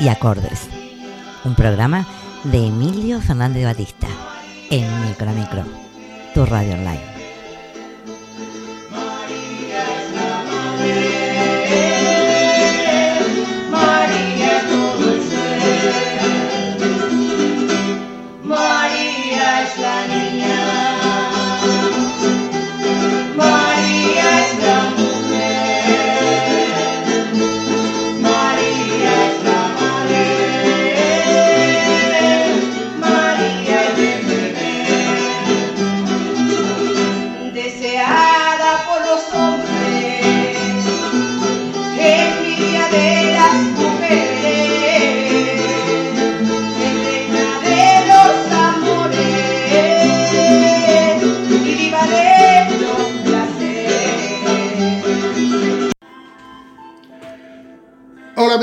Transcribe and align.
y 0.00 0.08
acordes. 0.08 0.68
Un 1.44 1.54
programa 1.54 2.06
de 2.44 2.66
Emilio 2.66 3.20
Fernández 3.20 3.64
Batista 3.64 4.08
en 4.70 4.86
Micro 5.00 5.64
tu 6.34 6.46
radio 6.46 6.74
online. 6.74 7.09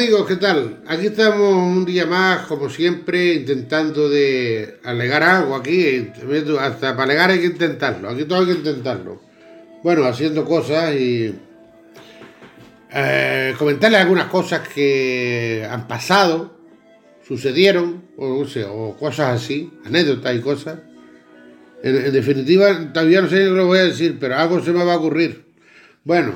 Amigos, 0.08 0.26
¿qué 0.26 0.38
tal? 0.38 0.84
Aquí 0.88 1.08
estamos 1.08 1.54
un 1.54 1.84
día 1.84 2.06
más, 2.06 2.46
como 2.46 2.70
siempre, 2.70 3.34
intentando 3.34 4.08
de 4.08 4.80
alegar 4.86 5.22
algo 5.22 5.54
aquí. 5.54 6.10
Hasta 6.62 6.96
para 6.96 7.04
alegar 7.04 7.32
hay 7.32 7.40
que 7.40 7.48
intentarlo, 7.48 8.08
aquí 8.08 8.24
todo 8.24 8.40
hay 8.40 8.46
que 8.46 8.52
intentarlo. 8.54 9.22
Bueno, 9.84 10.06
haciendo 10.06 10.46
cosas 10.46 10.96
y 10.96 11.36
eh, 12.94 13.54
comentarles 13.58 14.00
algunas 14.00 14.28
cosas 14.28 14.66
que 14.70 15.68
han 15.70 15.90
pasado, 15.90 16.58
sucedieron, 17.28 18.06
o, 18.16 18.46
o 18.70 18.98
cosas 18.98 19.44
así, 19.44 19.74
anécdotas 19.84 20.38
y 20.38 20.40
cosas. 20.40 20.80
En, 21.84 22.14
definitiva, 22.14 22.94
todavía 22.94 23.20
no 23.20 23.28
sé 23.28 23.44
lo 23.44 23.66
voy 23.66 23.80
a 23.80 23.84
decir, 23.84 24.16
pero 24.18 24.38
algo 24.38 24.64
se 24.64 24.72
me 24.72 24.86
va 24.86 24.94
a 24.94 24.98
ocurrir. 25.00 25.44
Bueno, 26.06 26.32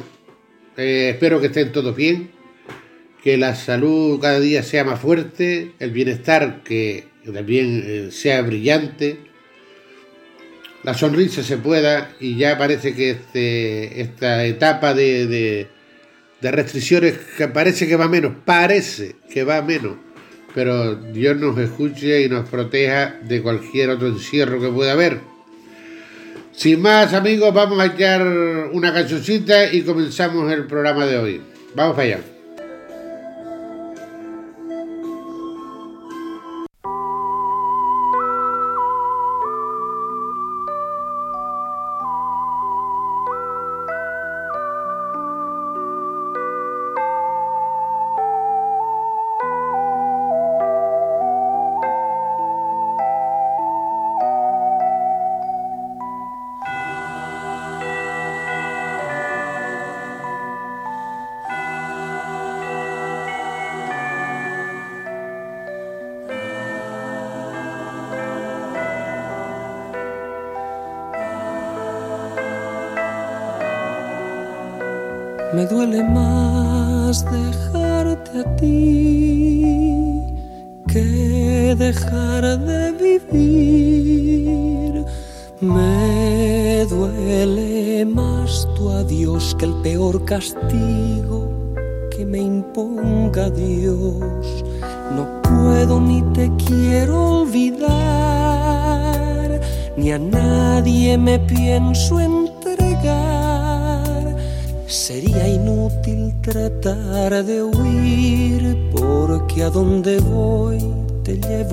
eh, 0.75 1.11
espero 1.11 1.39
que 1.39 1.47
estén 1.47 1.72
todos 1.72 1.95
bien 1.95 2.41
que 3.23 3.38
la 3.38 3.55
salud 3.55 4.19
cada 4.19 4.39
día 4.39 4.64
sea 4.64 4.83
más 4.83 5.00
fuerte, 5.00 5.73
el 5.80 5.91
bienestar 5.91 6.64
que 6.64 7.05
también 7.33 7.83
eh, 7.86 8.08
sea 8.11 8.41
brillante, 8.41 9.19
la 10.83 10.95
sonrisa 10.95 11.44
se 11.44 11.58
pueda 11.58 12.11
y 12.19 12.36
ya 12.38 12.58
parece 12.58 12.95
que 12.95 13.11
este, 13.11 14.02
esta 14.02 14.45
etapa 14.45 14.95
de, 14.95 15.27
de, 15.27 16.52
restricciones 16.52 17.19
que 17.38 17.47
parece 17.47 17.88
que 17.88 17.95
va 17.95 18.08
menos, 18.08 18.33
parece 18.44 19.16
que 19.31 19.44
va 19.44 19.61
menos, 19.61 19.97
pero 20.55 20.95
Dios 20.95 21.38
nos 21.38 21.58
escuche 21.59 22.23
y 22.23 22.30
nos 22.30 22.49
proteja 22.49 23.19
de 23.23 23.44
cualquier 23.44 23.92
otro 23.92 24.08
encierro 24.08 24.59
que 24.59 24.69
pueda 24.69 24.94
haber. 24.94 25.19
Sin 26.52 26.81
más 26.81 27.14
amigos, 27.14 27.53
vamos 27.53 27.80
a 27.80 27.86
echar 27.86 28.25
una 28.73 28.92
cancioncita 28.92 29.71
y 29.71 29.83
comenzamos 29.83 30.52
el 30.52 30.65
programa 30.65 31.05
de 31.05 31.17
hoy. 31.17 31.42
Vamos 31.76 31.98
allá. 31.98 32.20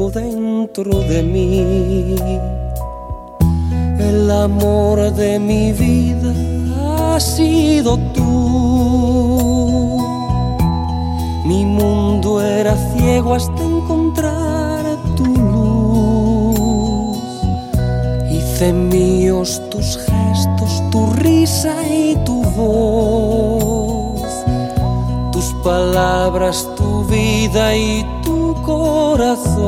Dentro 0.06 1.00
de 1.00 1.22
mí. 1.24 2.14
El 3.98 4.30
amor 4.30 5.12
de 5.12 5.40
mi 5.40 5.72
vida 5.72 6.32
ha 6.76 7.18
sido 7.18 7.98
tú. 8.14 9.98
Mi 11.44 11.64
mundo 11.64 12.40
era 12.40 12.76
ciego 12.92 13.34
hasta 13.34 13.60
encontrar 13.60 14.84
tu 15.16 15.26
luz. 15.26 17.18
Hice 18.30 18.72
míos 18.72 19.60
tus 19.70 19.98
gestos, 19.98 20.90
tu 20.92 21.12
risa 21.14 21.74
y 21.88 22.14
tu 22.24 22.38
tus 25.32 25.54
palabras, 25.62 26.68
tu 26.76 27.04
vida 27.04 27.74
y 27.76 28.02
tu 28.02 28.17
corazón. 28.68 29.58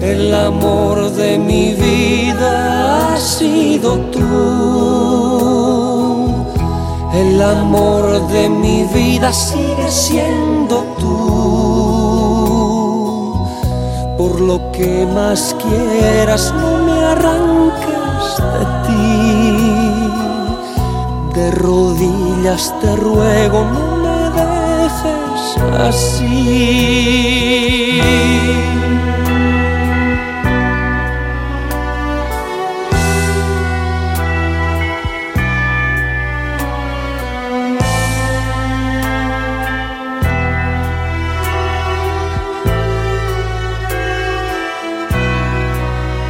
El 0.00 0.34
amor 0.34 1.10
de 1.12 1.38
mi 1.38 1.72
vida 1.72 3.14
ha 3.14 3.16
sido 3.18 3.96
tú. 4.14 4.20
El 7.14 7.40
amor 7.42 8.04
de 8.28 8.48
mi 8.48 8.84
vida 8.84 9.32
sigue 9.32 9.90
siendo 9.90 10.76
tú. 11.00 11.16
Por 14.18 14.40
lo 14.40 14.70
que 14.72 15.06
más 15.14 15.56
quieras, 15.62 16.52
no 16.60 16.70
me 16.86 16.98
arranques 17.12 18.28
de 18.54 18.64
ti 18.86 18.98
de 21.34 21.50
rodillas 21.52 22.74
te 22.80 22.96
ruego 22.96 23.64
no 23.72 23.97
así. 25.56 27.38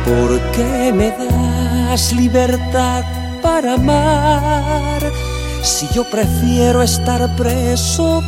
¿Por 0.05 0.41
qué 0.53 0.93
me 0.93 1.11
das 1.11 2.13
libertad 2.13 3.05
para 3.43 3.75
amar 3.75 5.03
si 5.63 5.87
yo 5.95 6.05
prefiero 6.05 6.83
estar 6.83 7.37
preso 7.37 8.23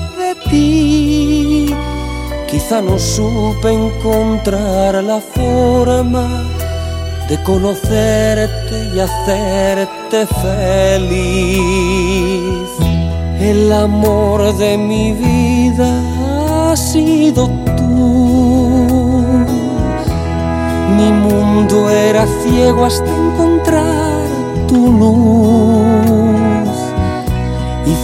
Quizá 2.50 2.80
no 2.82 2.98
supe 2.98 3.72
encontrar 3.72 5.02
la 5.04 5.20
forma 5.20 6.26
de 7.28 7.42
conocerte 7.42 8.90
y 8.94 9.00
hacerte 9.00 10.26
feliz. 10.42 11.60
El 13.40 13.72
amor 13.72 14.56
de 14.56 14.76
mi 14.76 15.12
vida 15.12 16.20
sido 16.76 17.48
tú. 17.76 19.44
Mi 20.96 21.12
mundo 21.12 21.90
era 21.90 22.26
ciego 22.42 22.84
hasta 22.84 23.08
encontrar 23.08 24.26
tu 24.68 24.92
luz. 24.92 25.89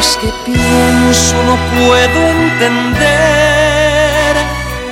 Más 0.00 0.16
que 0.16 0.32
pienso 0.46 1.36
no 1.44 1.56
puedo 1.76 2.20
entender 2.30 3.02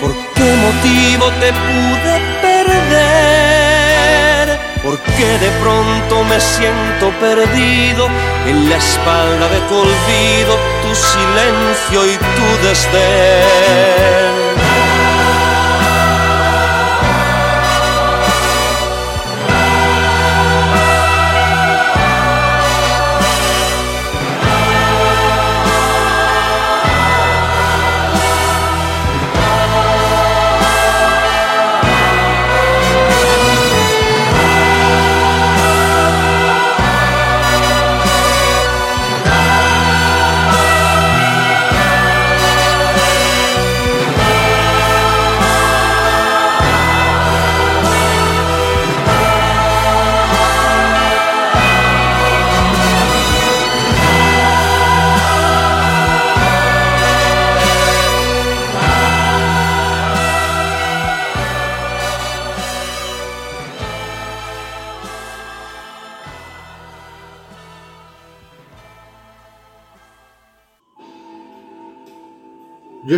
por 0.03 0.13
qué 0.35 0.49
motivo 0.67 1.25
te 1.41 1.51
pude 1.51 2.15
perder, 2.43 4.47
por 4.83 4.99
qué 5.17 5.39
de 5.39 5.51
pronto 5.63 6.15
me 6.25 6.39
siento 6.39 7.11
perdido 7.21 8.11
en 8.47 8.69
la 8.69 8.77
espalda 8.77 9.49
de 9.49 9.61
tu 9.61 9.77
olvido, 9.77 10.59
tu 10.83 10.95
silencio 10.95 12.05
y 12.05 12.19
tu 12.19 12.59
desdén. 12.67 14.58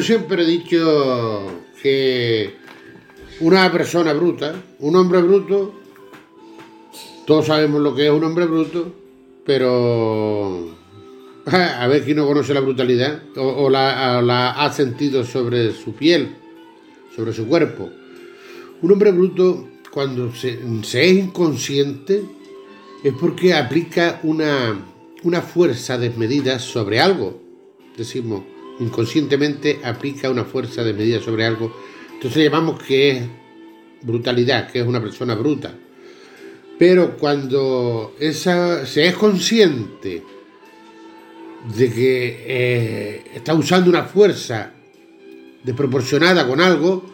Yo 0.00 0.06
siempre 0.06 0.44
he 0.44 0.46
dicho 0.46 1.44
que 1.82 2.54
una 3.40 3.70
persona 3.70 4.14
bruta, 4.14 4.54
un 4.78 4.96
hombre 4.96 5.20
bruto, 5.20 5.74
todos 7.26 7.44
sabemos 7.44 7.82
lo 7.82 7.94
que 7.94 8.06
es 8.06 8.10
un 8.10 8.24
hombre 8.24 8.46
bruto, 8.46 8.94
pero 9.44 10.74
a 11.44 11.86
ver 11.86 12.02
quién 12.02 12.16
no 12.16 12.26
conoce 12.26 12.54
la 12.54 12.60
brutalidad 12.60 13.24
o, 13.36 13.68
la 13.68 14.52
ha 14.52 14.72
sentido 14.72 15.22
sobre 15.22 15.70
su 15.72 15.92
piel, 15.92 16.34
sobre 17.14 17.34
su 17.34 17.46
cuerpo. 17.46 17.90
Un 18.80 18.92
hombre 18.92 19.12
bruto, 19.12 19.68
cuando 19.90 20.34
se, 20.34 20.60
se 20.82 21.10
es 21.10 21.18
inconsciente, 21.18 22.24
es 23.04 23.12
porque 23.20 23.52
aplica 23.52 24.18
una, 24.22 24.82
una 25.24 25.42
fuerza 25.42 25.98
desmedida 25.98 26.58
sobre 26.58 27.00
algo. 27.00 27.38
Decimos, 27.98 28.44
inconscientemente 28.80 29.80
aplica 29.84 30.30
una 30.30 30.44
fuerza 30.44 30.82
desmedida 30.82 31.20
sobre 31.20 31.46
algo. 31.46 31.74
Entonces 32.14 32.44
llamamos 32.44 32.82
que 32.82 33.10
es 33.10 33.22
brutalidad, 34.02 34.70
que 34.70 34.80
es 34.80 34.86
una 34.86 35.00
persona 35.00 35.34
bruta. 35.34 35.72
Pero 36.78 37.16
cuando 37.18 38.14
esa, 38.18 38.86
se 38.86 39.06
es 39.06 39.14
consciente 39.14 40.22
de 41.76 41.92
que 41.92 42.44
eh, 42.46 43.24
está 43.34 43.54
usando 43.54 43.90
una 43.90 44.04
fuerza 44.04 44.72
desproporcionada 45.62 46.48
con 46.48 46.60
algo, 46.60 47.04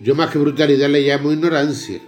yo 0.00 0.14
más 0.14 0.30
que 0.30 0.38
brutalidad 0.38 0.88
le 0.88 1.02
llamo 1.02 1.32
ignorancia. 1.32 2.00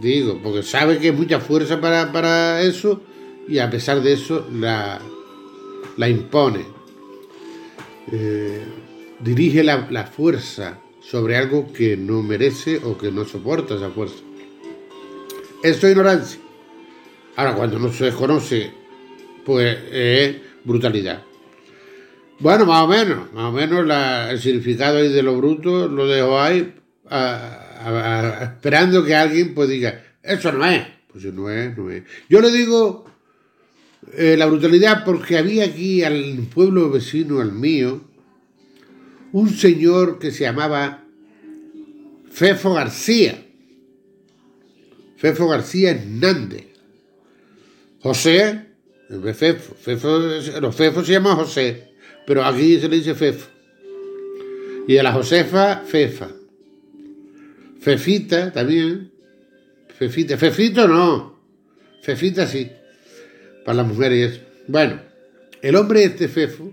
Digo, 0.00 0.40
porque 0.42 0.62
sabe 0.62 0.98
que 0.98 1.08
es 1.08 1.14
mucha 1.14 1.38
fuerza 1.38 1.80
para, 1.80 2.10
para 2.12 2.62
eso 2.62 3.02
y 3.46 3.58
a 3.58 3.70
pesar 3.70 4.02
de 4.02 4.14
eso 4.14 4.46
la, 4.52 5.00
la 5.96 6.08
impone. 6.08 6.81
Eh, 8.10 8.64
dirige 9.20 9.62
la, 9.62 9.86
la 9.90 10.04
fuerza 10.06 10.78
sobre 11.00 11.36
algo 11.36 11.72
que 11.72 11.96
no 11.96 12.22
merece 12.22 12.80
o 12.82 12.98
que 12.98 13.12
no 13.12 13.24
soporta 13.24 13.74
esa 13.74 13.90
fuerza. 13.90 14.16
Eso 15.62 15.86
es 15.86 15.92
ignorancia. 15.92 16.40
Ahora, 17.36 17.54
cuando 17.54 17.78
no 17.78 17.92
se 17.92 18.06
desconoce, 18.06 18.72
pues 19.44 19.78
es 19.90 20.36
brutalidad. 20.64 21.22
Bueno, 22.38 22.66
más 22.66 22.82
o 22.82 22.88
menos, 22.88 23.32
más 23.32 23.44
o 23.44 23.52
menos 23.52 23.86
el 24.30 24.40
significado 24.40 24.98
ahí 24.98 25.12
de 25.12 25.22
lo 25.22 25.36
bruto 25.36 25.86
lo 25.86 26.08
dejo 26.08 26.40
ahí, 26.40 26.74
esperando 28.42 29.04
que 29.04 29.14
alguien 29.14 29.54
pues 29.54 29.68
diga, 29.68 30.02
eso 30.22 30.50
no 30.50 30.66
es. 30.66 30.84
Pues 31.06 31.22
si 31.22 31.30
no 31.30 31.48
es, 31.50 31.76
no 31.76 31.90
es. 31.90 32.02
Yo 32.28 32.40
le 32.40 32.50
digo 32.50 33.04
eh, 34.14 34.36
la 34.36 34.46
brutalidad 34.46 35.04
porque 35.04 35.38
había 35.38 35.64
aquí 35.64 36.02
al 36.02 36.46
pueblo 36.52 36.90
vecino, 36.90 37.40
al 37.40 37.52
mío, 37.52 38.02
un 39.32 39.50
señor 39.50 40.18
que 40.18 40.30
se 40.30 40.44
llamaba 40.44 41.04
Fefo 42.30 42.74
García. 42.74 43.46
Fefo 45.16 45.48
García 45.48 45.92
Hernández. 45.92 46.66
José, 48.00 48.66
Fefo, 49.34 49.74
Fefo, 49.74 50.18
los 50.60 50.74
Fefo 50.74 51.04
se 51.04 51.12
llama 51.12 51.36
José, 51.36 51.92
pero 52.26 52.44
aquí 52.44 52.80
se 52.80 52.88
le 52.88 52.96
dice 52.96 53.14
Fefo. 53.14 53.48
Y 54.86 54.96
a 54.96 55.02
la 55.02 55.12
Josefa, 55.12 55.82
Fefa. 55.86 56.28
Fefita 57.80 58.52
también. 58.52 59.12
Fefita. 59.96 60.36
Fefito 60.36 60.88
no. 60.88 61.40
Fefita 62.02 62.46
sí. 62.46 62.70
Para 63.64 63.76
las 63.76 63.86
mujeres 63.86 64.18
y 64.18 64.22
eso. 64.22 64.44
Bueno, 64.68 65.00
el 65.62 65.76
hombre 65.76 66.04
este 66.04 66.28
Fefo, 66.28 66.72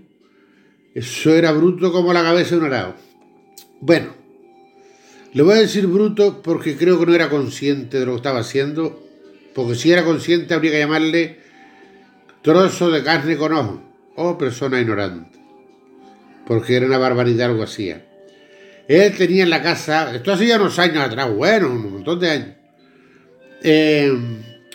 eso 0.94 1.34
era 1.34 1.52
bruto 1.52 1.92
como 1.92 2.12
la 2.12 2.22
cabeza 2.22 2.56
de 2.56 2.60
un 2.60 2.66
arao. 2.66 2.94
Bueno, 3.80 4.14
le 5.32 5.42
voy 5.42 5.54
a 5.54 5.60
decir 5.60 5.86
bruto 5.86 6.42
porque 6.42 6.76
creo 6.76 6.98
que 6.98 7.06
no 7.06 7.14
era 7.14 7.30
consciente 7.30 8.00
de 8.00 8.06
lo 8.06 8.12
que 8.12 8.16
estaba 8.16 8.40
haciendo, 8.40 9.00
porque 9.54 9.76
si 9.76 9.92
era 9.92 10.04
consciente 10.04 10.54
habría 10.54 10.72
que 10.72 10.78
llamarle 10.80 11.38
trozo 12.42 12.90
de 12.90 13.04
carne 13.04 13.36
con 13.36 13.52
ojo 13.52 13.82
o 14.16 14.36
persona 14.36 14.80
ignorante, 14.80 15.38
porque 16.46 16.76
era 16.76 16.86
una 16.86 16.98
barbaridad 16.98 17.50
algo 17.50 17.62
así. 17.62 17.94
Él 18.88 19.16
tenía 19.16 19.44
en 19.44 19.50
la 19.50 19.62
casa, 19.62 20.12
esto 20.14 20.32
hacía 20.32 20.56
unos 20.56 20.78
años 20.80 21.04
atrás, 21.04 21.32
bueno, 21.32 21.68
un 21.68 21.92
montón 21.92 22.18
de 22.18 22.30
años, 22.30 22.56
eh, 23.62 24.12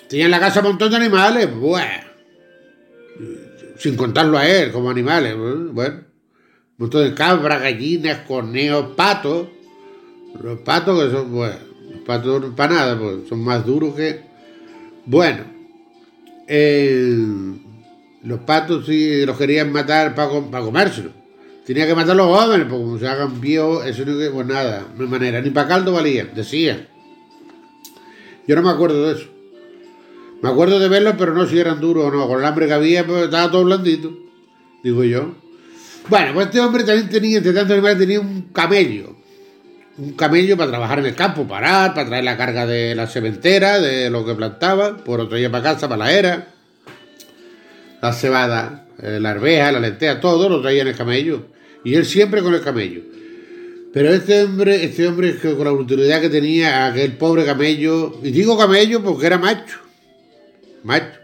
tenía 0.07 0.25
en 0.25 0.31
la 0.31 0.39
casa 0.39 0.61
un 0.61 0.67
montón 0.67 0.89
de 0.89 0.95
animales, 0.95 1.53
bueno, 1.53 2.04
sin 3.77 3.95
contarlo 3.95 4.37
a 4.37 4.47
él 4.47 4.71
como 4.71 4.89
animales, 4.89 5.35
bueno, 5.35 5.95
Un 5.97 6.05
montón 6.77 7.03
de 7.03 7.13
cabras, 7.13 7.61
gallinas, 7.61 8.19
conejos, 8.27 8.95
patos. 8.95 9.47
Los 10.41 10.59
patos 10.59 11.01
que 11.01 11.11
son, 11.11 11.31
bueno, 11.31 11.55
los 11.91 12.01
patos 12.01 12.53
para 12.55 12.73
nada, 12.73 12.99
pues 12.99 13.27
son 13.29 13.39
más 13.39 13.65
duros 13.65 13.95
que... 13.95 14.21
Bueno, 15.05 15.43
los 18.23 18.39
patos 18.41 18.85
sí 18.85 19.25
los 19.25 19.37
querían 19.37 19.71
matar 19.71 20.15
para, 20.15 20.41
para 20.41 20.65
comérselos. 20.65 21.13
Tenía 21.65 21.87
que 21.87 21.95
matar 21.95 22.11
a 22.11 22.15
los 22.15 22.27
jóvenes, 22.27 22.67
porque 22.69 22.83
como 22.83 22.99
se 22.99 23.07
hagan 23.07 23.41
viejos, 23.41 23.85
eso 23.85 24.05
no 24.05 24.17
que, 24.19 24.29
pues 24.29 24.45
nada, 24.45 24.85
no 24.95 25.03
hay 25.03 25.09
manera, 25.09 25.41
ni 25.41 25.49
para 25.49 25.67
caldo 25.67 25.93
valía, 25.93 26.25
decía. 26.25 26.87
Yo 28.47 28.55
no 28.55 28.61
me 28.61 28.69
acuerdo 28.69 29.07
de 29.07 29.13
eso. 29.13 29.34
Me 30.45 30.51
acuerdo 30.51 30.77
de 30.77 30.87
verlos, 30.89 31.15
pero 31.17 31.33
no 31.33 31.47
si 31.47 31.57
eran 31.57 31.81
duros 31.81 32.05
o 32.05 32.11
no. 32.11 32.27
Con 32.27 32.39
el 32.39 32.45
hambre 32.45 32.67
que 32.67 32.73
había, 32.73 33.03
pues 33.03 33.23
estaba 33.23 33.49
todo 33.49 33.63
blandito, 33.63 34.15
digo 34.83 35.03
yo. 35.03 35.33
Bueno, 36.07 36.35
pues 36.35 36.45
este 36.45 36.59
hombre 36.59 36.83
también 36.83 37.09
tenía, 37.09 37.37
entre 37.39 37.51
tantos 37.51 37.71
animales, 37.71 37.97
tenía 37.97 38.19
un 38.19 38.49
camello. 38.53 39.15
Un 39.97 40.11
camello 40.13 40.55
para 40.55 40.69
trabajar 40.69 40.99
en 40.99 41.07
el 41.07 41.15
campo, 41.15 41.47
parar, 41.47 41.95
para 41.95 42.09
traer 42.09 42.25
la 42.25 42.37
carga 42.37 42.67
de 42.67 42.93
la 42.93 43.07
cementera, 43.07 43.79
de 43.79 44.11
lo 44.11 44.23
que 44.23 44.35
plantaba, 44.35 44.97
por 44.97 45.19
otro 45.19 45.35
día 45.35 45.49
para 45.49 45.63
casa, 45.63 45.89
para 45.89 46.05
la 46.05 46.13
era. 46.13 46.47
La 48.03 48.13
cebada, 48.13 48.85
eh, 49.01 49.17
la 49.19 49.31
arveja, 49.31 49.71
la 49.71 49.79
lenteja, 49.79 50.19
todo 50.19 50.47
lo 50.47 50.61
traía 50.61 50.83
en 50.83 50.89
el 50.89 50.95
camello. 50.95 51.47
Y 51.83 51.95
él 51.95 52.05
siempre 52.05 52.43
con 52.43 52.53
el 52.53 52.61
camello. 52.61 53.01
Pero 53.91 54.13
este 54.13 54.43
hombre, 54.43 54.85
este 54.85 55.07
hombre 55.07 55.39
con 55.39 55.63
la 55.63 55.71
brutalidad 55.71 56.21
que 56.21 56.29
tenía, 56.29 56.85
aquel 56.85 57.13
pobre 57.13 57.45
camello, 57.45 58.19
y 58.21 58.29
digo 58.29 58.55
camello 58.55 59.01
porque 59.01 59.25
era 59.25 59.39
macho, 59.39 59.79
macho, 60.85 61.19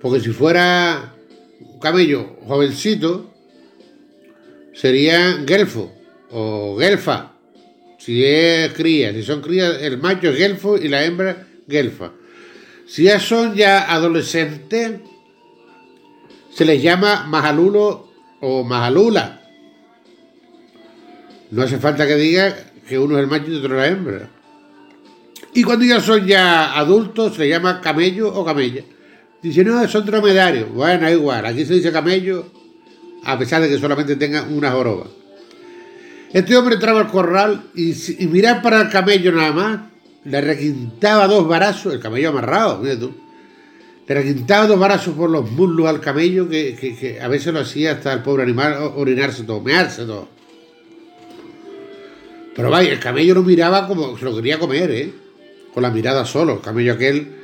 porque 0.00 0.20
si 0.20 0.30
fuera 0.30 1.14
un 1.60 1.78
camello 1.78 2.36
jovencito, 2.46 3.34
sería 4.72 5.42
gelfo 5.46 5.92
o 6.30 6.78
gelfa, 6.78 7.32
si 7.98 8.24
es 8.24 8.72
cría, 8.72 9.12
si 9.12 9.22
son 9.22 9.42
crías, 9.42 9.80
el 9.82 9.98
macho 9.98 10.30
es 10.30 10.38
gelfo 10.38 10.76
y 10.76 10.88
la 10.88 11.04
hembra 11.04 11.46
gelfa. 11.68 12.12
Si 12.86 13.04
ya 13.04 13.20
son 13.20 13.54
ya 13.54 13.92
adolescentes, 13.92 15.00
se 16.52 16.64
les 16.64 16.82
llama 16.82 17.24
majalulo 17.28 18.08
o 18.40 18.64
majalula. 18.64 19.40
No 21.50 21.62
hace 21.62 21.78
falta 21.78 22.06
que 22.06 22.16
diga 22.16 22.56
que 22.88 22.98
uno 22.98 23.16
es 23.16 23.22
el 23.22 23.30
macho 23.30 23.50
y 23.50 23.56
otro 23.56 23.76
la 23.76 23.86
hembra. 23.86 24.30
Y 25.54 25.62
cuando 25.62 25.84
ya 25.84 26.00
son 26.00 26.26
ya 26.26 26.78
adultos, 26.78 27.34
se 27.34 27.48
llama 27.48 27.80
camello 27.80 28.32
o 28.32 28.44
camella. 28.44 28.82
Dice, 29.42 29.64
no, 29.64 29.86
son 29.88 30.06
dromedarios. 30.06 30.72
Bueno, 30.72 31.10
igual, 31.10 31.44
aquí 31.44 31.64
se 31.66 31.74
dice 31.74 31.92
camello, 31.92 32.46
a 33.24 33.38
pesar 33.38 33.60
de 33.60 33.68
que 33.68 33.78
solamente 33.78 34.16
tenga 34.16 34.44
una 34.44 34.70
joroba. 34.70 35.06
Este 36.32 36.56
hombre 36.56 36.76
entraba 36.76 37.00
al 37.00 37.08
corral 37.08 37.64
y, 37.74 37.90
y 37.90 38.42
para 38.62 38.82
el 38.82 38.88
camello 38.88 39.32
nada 39.32 39.52
más, 39.52 39.80
le 40.24 40.40
requintaba 40.40 41.26
dos 41.26 41.46
barazos, 41.46 41.92
el 41.92 42.00
camello 42.00 42.30
amarrado, 42.30 42.78
mira 42.78 42.98
tú. 42.98 43.12
Le 44.06 44.14
requintaba 44.14 44.66
dos 44.66 44.78
barazos 44.78 45.14
por 45.14 45.28
los 45.28 45.50
muslos 45.50 45.86
al 45.86 46.00
camello 46.00 46.48
que, 46.48 46.76
que 46.76 47.20
a 47.20 47.28
veces 47.28 47.52
lo 47.52 47.60
hacía 47.60 47.92
hasta 47.92 48.12
el 48.12 48.22
pobre 48.22 48.44
animal 48.44 48.92
orinarse 48.96 49.42
todo, 49.42 49.60
mearse 49.60 50.04
todo. 50.04 50.28
Pero 52.54 52.70
vaya, 52.70 52.92
el 52.92 52.98
camello 52.98 53.34
lo 53.34 53.42
miraba 53.42 53.86
como 53.86 54.16
se 54.16 54.24
lo 54.24 54.34
quería 54.34 54.58
comer, 54.58 54.90
¿eh? 54.90 55.21
Con 55.72 55.82
la 55.82 55.90
mirada 55.90 56.24
solo. 56.24 56.54
El 56.54 56.60
camello 56.60 56.94
aquel 56.94 57.34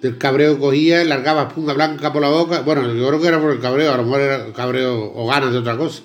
del 0.00 0.18
cabreo 0.18 0.58
cogía, 0.58 1.04
largaba 1.04 1.48
punta 1.48 1.74
blanca 1.74 2.12
por 2.12 2.22
la 2.22 2.28
boca. 2.28 2.60
Bueno, 2.60 2.92
yo 2.92 3.08
creo 3.08 3.20
que 3.20 3.28
era 3.28 3.40
por 3.40 3.52
el 3.52 3.60
cabreo, 3.60 3.92
a 3.92 3.96
lo 3.96 4.04
mejor 4.04 4.20
era 4.20 4.52
cabreo 4.52 5.12
o 5.14 5.26
ganas 5.26 5.52
de 5.52 5.58
otra 5.58 5.76
cosa. 5.76 6.02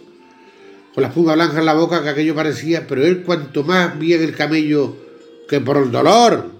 Con 0.94 1.04
las 1.04 1.14
puntas 1.14 1.36
blancas 1.36 1.58
en 1.58 1.66
la 1.66 1.74
boca, 1.74 2.04
que 2.04 2.10
aquello 2.10 2.36
parecía. 2.36 2.88
Pero 2.88 3.06
él, 3.06 3.24
cuanto 3.24 3.64
más 3.64 3.98
bien 3.98 4.22
el 4.24 4.36
camello 4.36 4.96
que 5.48 5.60
por 5.62 5.78
el 5.78 5.92
dolor 5.92 6.52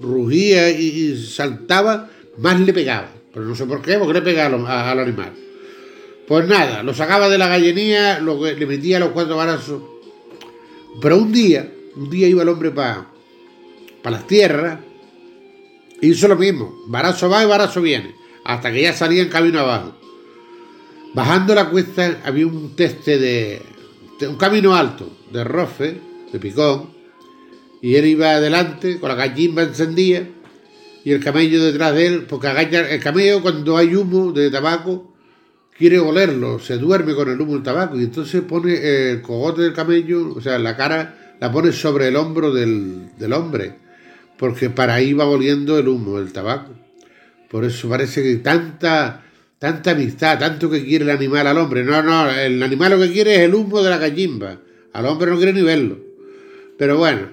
rugía 0.00 0.70
y, 0.70 1.16
saltaba, 1.16 2.08
más 2.38 2.60
le 2.60 2.72
pegaba. 2.72 3.08
Pero 3.32 3.46
no 3.46 3.54
sé 3.54 3.66
por 3.66 3.82
qué, 3.82 3.98
porque 3.98 4.14
le 4.14 4.22
pegaba 4.22 4.90
al 4.90 4.98
animal. 4.98 5.32
Pues 6.28 6.46
nada, 6.46 6.82
lo 6.82 6.94
sacaba 6.94 7.28
de 7.28 7.38
la 7.38 7.48
gallinía, 7.48 8.18
lo, 8.20 8.42
le 8.44 8.66
metía 8.66 8.98
los 8.98 9.10
cuatro 9.10 9.36
barazos 9.36 9.82
pero 11.00 11.18
un 11.18 11.32
día, 11.32 11.72
un 11.96 12.10
día 12.10 12.28
iba 12.28 12.42
el 12.42 12.48
hombre 12.48 12.70
para 12.70 13.06
las 14.10 14.26
tierras 14.26 14.80
hizo 16.00 16.28
lo 16.28 16.36
mismo. 16.36 16.74
Barazo 16.86 17.28
va 17.28 17.42
y 17.42 17.46
barazo 17.46 17.80
viene. 17.80 18.14
Hasta 18.44 18.72
que 18.72 18.82
ya 18.82 18.92
salía 18.92 19.22
en 19.22 19.28
camino 19.28 19.60
abajo. 19.60 19.96
Bajando 21.14 21.54
la 21.54 21.70
cuesta 21.70 22.20
había 22.24 22.46
un 22.46 22.74
teste 22.74 23.18
de, 23.18 23.62
un 24.28 24.36
camino 24.36 24.74
alto 24.74 25.08
de 25.30 25.44
rofe, 25.44 26.00
de 26.32 26.38
picón, 26.40 26.90
y 27.80 27.94
él 27.94 28.06
iba 28.06 28.32
adelante 28.32 28.98
con 28.98 29.10
la 29.10 29.14
gallimba 29.14 29.62
encendida 29.62 30.26
y 31.04 31.12
el 31.12 31.22
camello 31.22 31.62
detrás 31.62 31.94
de 31.94 32.06
él, 32.06 32.26
porque 32.28 32.48
el 32.48 33.00
camello 33.00 33.42
cuando 33.42 33.76
hay 33.76 33.94
humo 33.94 34.32
de 34.32 34.50
tabaco 34.50 35.14
quiere 35.76 35.98
olerlo, 35.98 36.58
se 36.58 36.78
duerme 36.78 37.14
con 37.14 37.28
el 37.28 37.40
humo 37.40 37.54
del 37.54 37.62
tabaco 37.62 37.98
y 37.98 38.04
entonces 38.04 38.42
pone 38.42 38.74
el 39.10 39.22
cogote 39.22 39.62
del 39.62 39.72
camello, 39.72 40.34
o 40.34 40.40
sea, 40.40 40.58
la 40.58 40.76
cara 40.76 41.36
la 41.40 41.52
pone 41.52 41.72
sobre 41.72 42.08
el 42.08 42.16
hombro 42.16 42.52
del, 42.52 43.32
hombre, 43.32 43.74
porque 44.38 44.70
para 44.70 44.94
ahí 44.94 45.12
va 45.12 45.26
oliendo 45.26 45.78
el 45.78 45.88
humo 45.88 46.18
del 46.18 46.32
tabaco. 46.32 46.72
Por 47.50 47.64
eso 47.64 47.88
parece 47.88 48.22
que 48.22 48.36
tanta, 48.36 49.24
tanta 49.58 49.92
amistad, 49.92 50.38
tanto 50.38 50.70
que 50.70 50.84
quiere 50.84 51.04
el 51.04 51.10
animal 51.10 51.46
al 51.46 51.58
hombre. 51.58 51.84
No, 51.84 52.02
no, 52.02 52.30
el 52.30 52.62
animal 52.62 52.92
lo 52.92 52.98
que 52.98 53.12
quiere 53.12 53.36
es 53.36 53.40
el 53.42 53.54
humo 53.54 53.82
de 53.82 53.90
la 53.90 53.98
gallimba. 53.98 54.58
Al 54.92 55.06
hombre 55.06 55.30
no 55.30 55.36
quiere 55.36 55.52
ni 55.52 55.62
verlo. 55.62 55.98
Pero 56.78 56.98
bueno, 56.98 57.28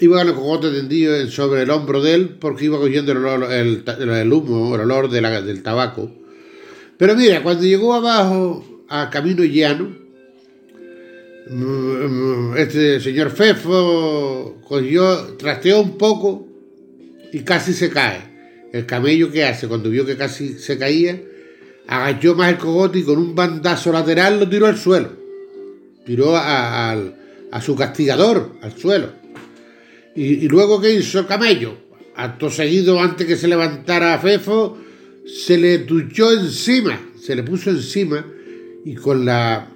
iba 0.00 0.18
con 0.18 0.28
el 0.28 0.34
cogote 0.34 0.70
tendido 0.70 1.26
sobre 1.28 1.62
el 1.62 1.70
hombro 1.70 2.02
de 2.02 2.14
él 2.14 2.28
porque 2.40 2.64
iba 2.64 2.78
cogiendo 2.78 3.12
el, 3.12 3.84
el, 3.84 4.32
humo, 4.32 4.74
el 4.74 4.80
olor 4.80 5.08
del 5.08 5.62
tabaco 5.62 6.22
pero 7.02 7.16
mira, 7.16 7.42
cuando 7.42 7.64
llegó 7.64 7.94
abajo 7.94 8.84
a 8.88 9.10
Camino 9.10 9.42
Llano, 9.42 9.92
este 12.56 13.00
señor 13.00 13.30
Fefo 13.30 14.60
cogió, 14.66 15.34
trasteó 15.36 15.80
un 15.80 15.98
poco 15.98 16.48
y 17.32 17.40
casi 17.40 17.72
se 17.72 17.90
cae. 17.90 18.30
El 18.72 18.86
camello 18.86 19.30
que 19.30 19.44
hace 19.44 19.68
cuando 19.68 19.90
vio 19.90 20.06
que 20.06 20.16
casi 20.16 20.54
se 20.58 20.78
caía, 20.78 21.20
agachó 21.86 22.34
más 22.34 22.50
el 22.50 22.58
cogote 22.58 23.00
y 23.00 23.02
con 23.02 23.18
un 23.18 23.34
bandazo 23.34 23.92
lateral 23.92 24.40
lo 24.40 24.48
tiró 24.48 24.66
al 24.66 24.78
suelo. 24.78 25.10
Tiró 26.06 26.36
a, 26.36 26.96
su 27.60 27.76
castigador 27.76 28.56
al 28.62 28.76
suelo. 28.78 29.10
Y, 30.14 30.48
luego, 30.48 30.80
¿qué 30.80 30.92
hizo 30.92 31.20
el 31.20 31.26
camello? 31.26 31.76
Acto 32.14 32.50
seguido, 32.50 33.00
antes 33.00 33.26
que 33.26 33.36
se 33.36 33.48
levantara 33.48 34.18
Fefo, 34.18 34.78
se 35.26 35.56
le 35.58 35.78
duchó 35.78 36.32
encima, 36.32 37.00
se 37.18 37.34
le 37.34 37.42
puso 37.42 37.70
encima 37.70 38.26
y 38.84 38.94
con 38.94 39.24
la 39.24 39.71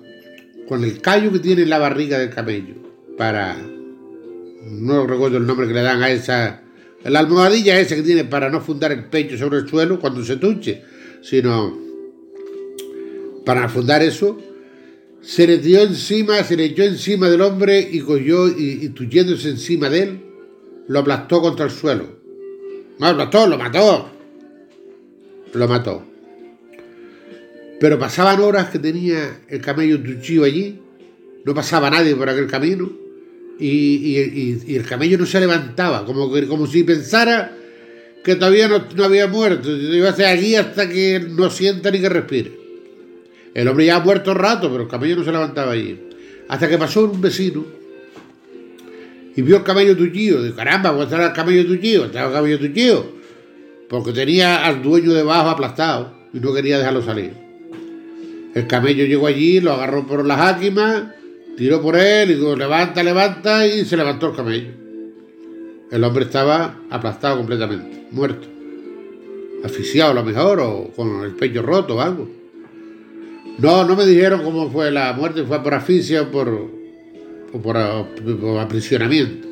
con 0.69 0.85
el 0.85 1.01
callo 1.01 1.33
que 1.33 1.39
tiene 1.39 1.63
en 1.63 1.71
la 1.71 1.79
barriga 1.79 2.19
del 2.19 2.31
camello 2.31 2.75
para 3.17 3.57
no 4.63 5.07
recuerdo 5.07 5.39
el 5.39 5.47
nombre 5.47 5.67
que 5.67 5.75
le 5.75 5.83
dan 5.83 6.03
a 6.03 6.11
esa 6.11 6.63
la 7.05 7.21
almohadilla 7.21 7.79
esa 7.79 7.95
que 7.95 8.03
tiene 8.03 8.25
para 8.25 8.51
no 8.51 8.61
fundar 8.61 8.93
el 8.93 9.05
pecho 9.05 9.39
sobre 9.39 9.59
el 9.59 9.69
suelo 9.69 10.01
cuando 10.01 10.25
se 10.25 10.37
tuche, 10.37 10.83
sino 11.23 11.79
para 13.45 13.69
fundar 13.69 14.03
eso 14.03 14.41
se 15.21 15.47
le 15.47 15.59
dio 15.59 15.83
encima, 15.83 16.43
se 16.43 16.57
le 16.57 16.65
echó 16.65 16.83
encima 16.83 17.29
del 17.29 17.43
hombre 17.43 17.81
y 17.81 18.01
cogió 18.01 18.49
y, 18.49 18.81
y 18.83 18.89
tuyéndose 18.89 19.51
encima 19.51 19.89
de 19.89 20.03
él, 20.03 20.21
lo 20.89 21.01
aplastó 21.01 21.41
contra 21.41 21.65
el 21.65 21.71
suelo. 21.71 22.17
No, 22.99 23.13
lo 23.13 23.23
aplastó, 23.23 23.47
lo 23.47 23.59
mató 23.59 24.17
lo 25.57 25.69
mató. 25.69 26.05
Pero 27.79 27.99
pasaban 27.99 28.41
horas 28.41 28.71
que 28.71 28.79
tenía 28.79 29.41
el 29.49 29.61
camello 29.61 30.01
tuchillo 30.03 30.45
allí, 30.45 30.81
no 31.45 31.55
pasaba 31.55 31.91
nadie 31.91 32.15
por 32.15 32.29
aquel 32.29 32.47
camino, 32.47 32.91
y, 33.59 34.75
el 34.75 34.85
camello 34.85 35.19
no 35.19 35.27
se 35.27 35.41
levantaba, 35.41 36.05
como, 36.05 36.31
como 36.49 36.67
si 36.67 36.85
pensara 36.85 37.53
que 38.25 38.35
todavía 38.35 38.69
no, 38.69 39.05
había 39.05 39.29
muerto, 39.29 39.71
iba 39.71 40.09
a 40.09 40.11
estar 40.11 40.27
aquí 40.27 40.57
hasta 40.57 40.89
que 40.89 41.25
no 41.31 41.49
sienta 41.49 41.91
ni 41.91 42.01
que 42.01 42.09
respire. 42.09 42.53
El 43.55 43.69
hombre 43.69 43.87
ya 43.87 43.97
ha 43.97 44.01
muerto 44.01 44.35
rato, 44.35 44.71
pero 44.71 44.83
el 44.83 44.89
camello 44.89 45.17
no 45.17 45.25
se 45.25 45.33
levantaba 45.33 45.73
allí. 45.73 45.99
Hasta 46.49 46.69
que 46.69 46.77
pasó 46.77 47.05
un 47.05 47.21
vecino 47.21 47.65
y 49.37 49.43
vio 49.43 49.59
el 49.59 49.63
camello 49.63 49.97
tuchillo. 49.97 50.43
Dijo, 50.43 50.57
caramba, 50.57 50.91
¿cómo 50.91 51.05
está 51.05 51.25
el 51.25 51.33
camello 51.33 51.67
tuchillo? 51.67 52.07
Estaba 52.07 52.29
el 52.29 52.35
camello 52.35 52.59
tuchillo 52.59 53.13
porque 53.89 54.13
tenía 54.13 54.67
al 54.67 54.83
dueño 54.83 55.13
debajo 55.13 55.49
aplastado 55.49 56.13
y 56.33 56.41
no 56.41 56.53
quería 56.53 56.79
dejarlo 56.79 57.03
salir. 57.03 57.46
El 58.57 58.67
camello 58.67 59.05
llegó 59.05 59.27
allí, 59.27 59.61
lo 59.61 59.73
agarró 59.73 60.07
por 60.07 60.25
las 60.25 60.41
áquimas, 60.41 61.09
tiró 61.59 61.83
por 61.83 61.95
él 61.95 62.31
y 62.31 62.35
dijo, 62.37 62.57
levanta, 62.57 63.03
levanta, 63.03 63.67
y 63.67 63.85
se 63.85 63.99
levantó 63.99 64.31
el 64.31 64.35
camello. 64.35 64.71
El 65.91 66.03
hombre 66.03 66.25
estaba 66.25 66.79
aplastado 66.89 67.37
completamente, 67.37 68.07
muerto. 68.13 68.49
Asfixiado 69.63 70.13
a 70.13 70.15
lo 70.15 70.25
mejor, 70.25 70.61
o 70.61 70.91
con 70.97 71.23
el 71.23 71.33
pecho 71.33 71.61
roto 71.61 71.97
o 71.97 72.01
algo. 72.01 72.31
No, 73.59 73.85
no 73.85 73.95
me 73.95 74.07
dijeron 74.07 74.43
cómo 74.43 74.71
fue 74.71 74.91
la 74.91 75.13
muerte, 75.13 75.45
fue 75.45 75.63
por 75.63 75.75
asfixia 75.75 76.23
o 76.23 76.31
por, 76.31 76.71
por, 77.63 77.77
aprisionamiento. 77.77 79.47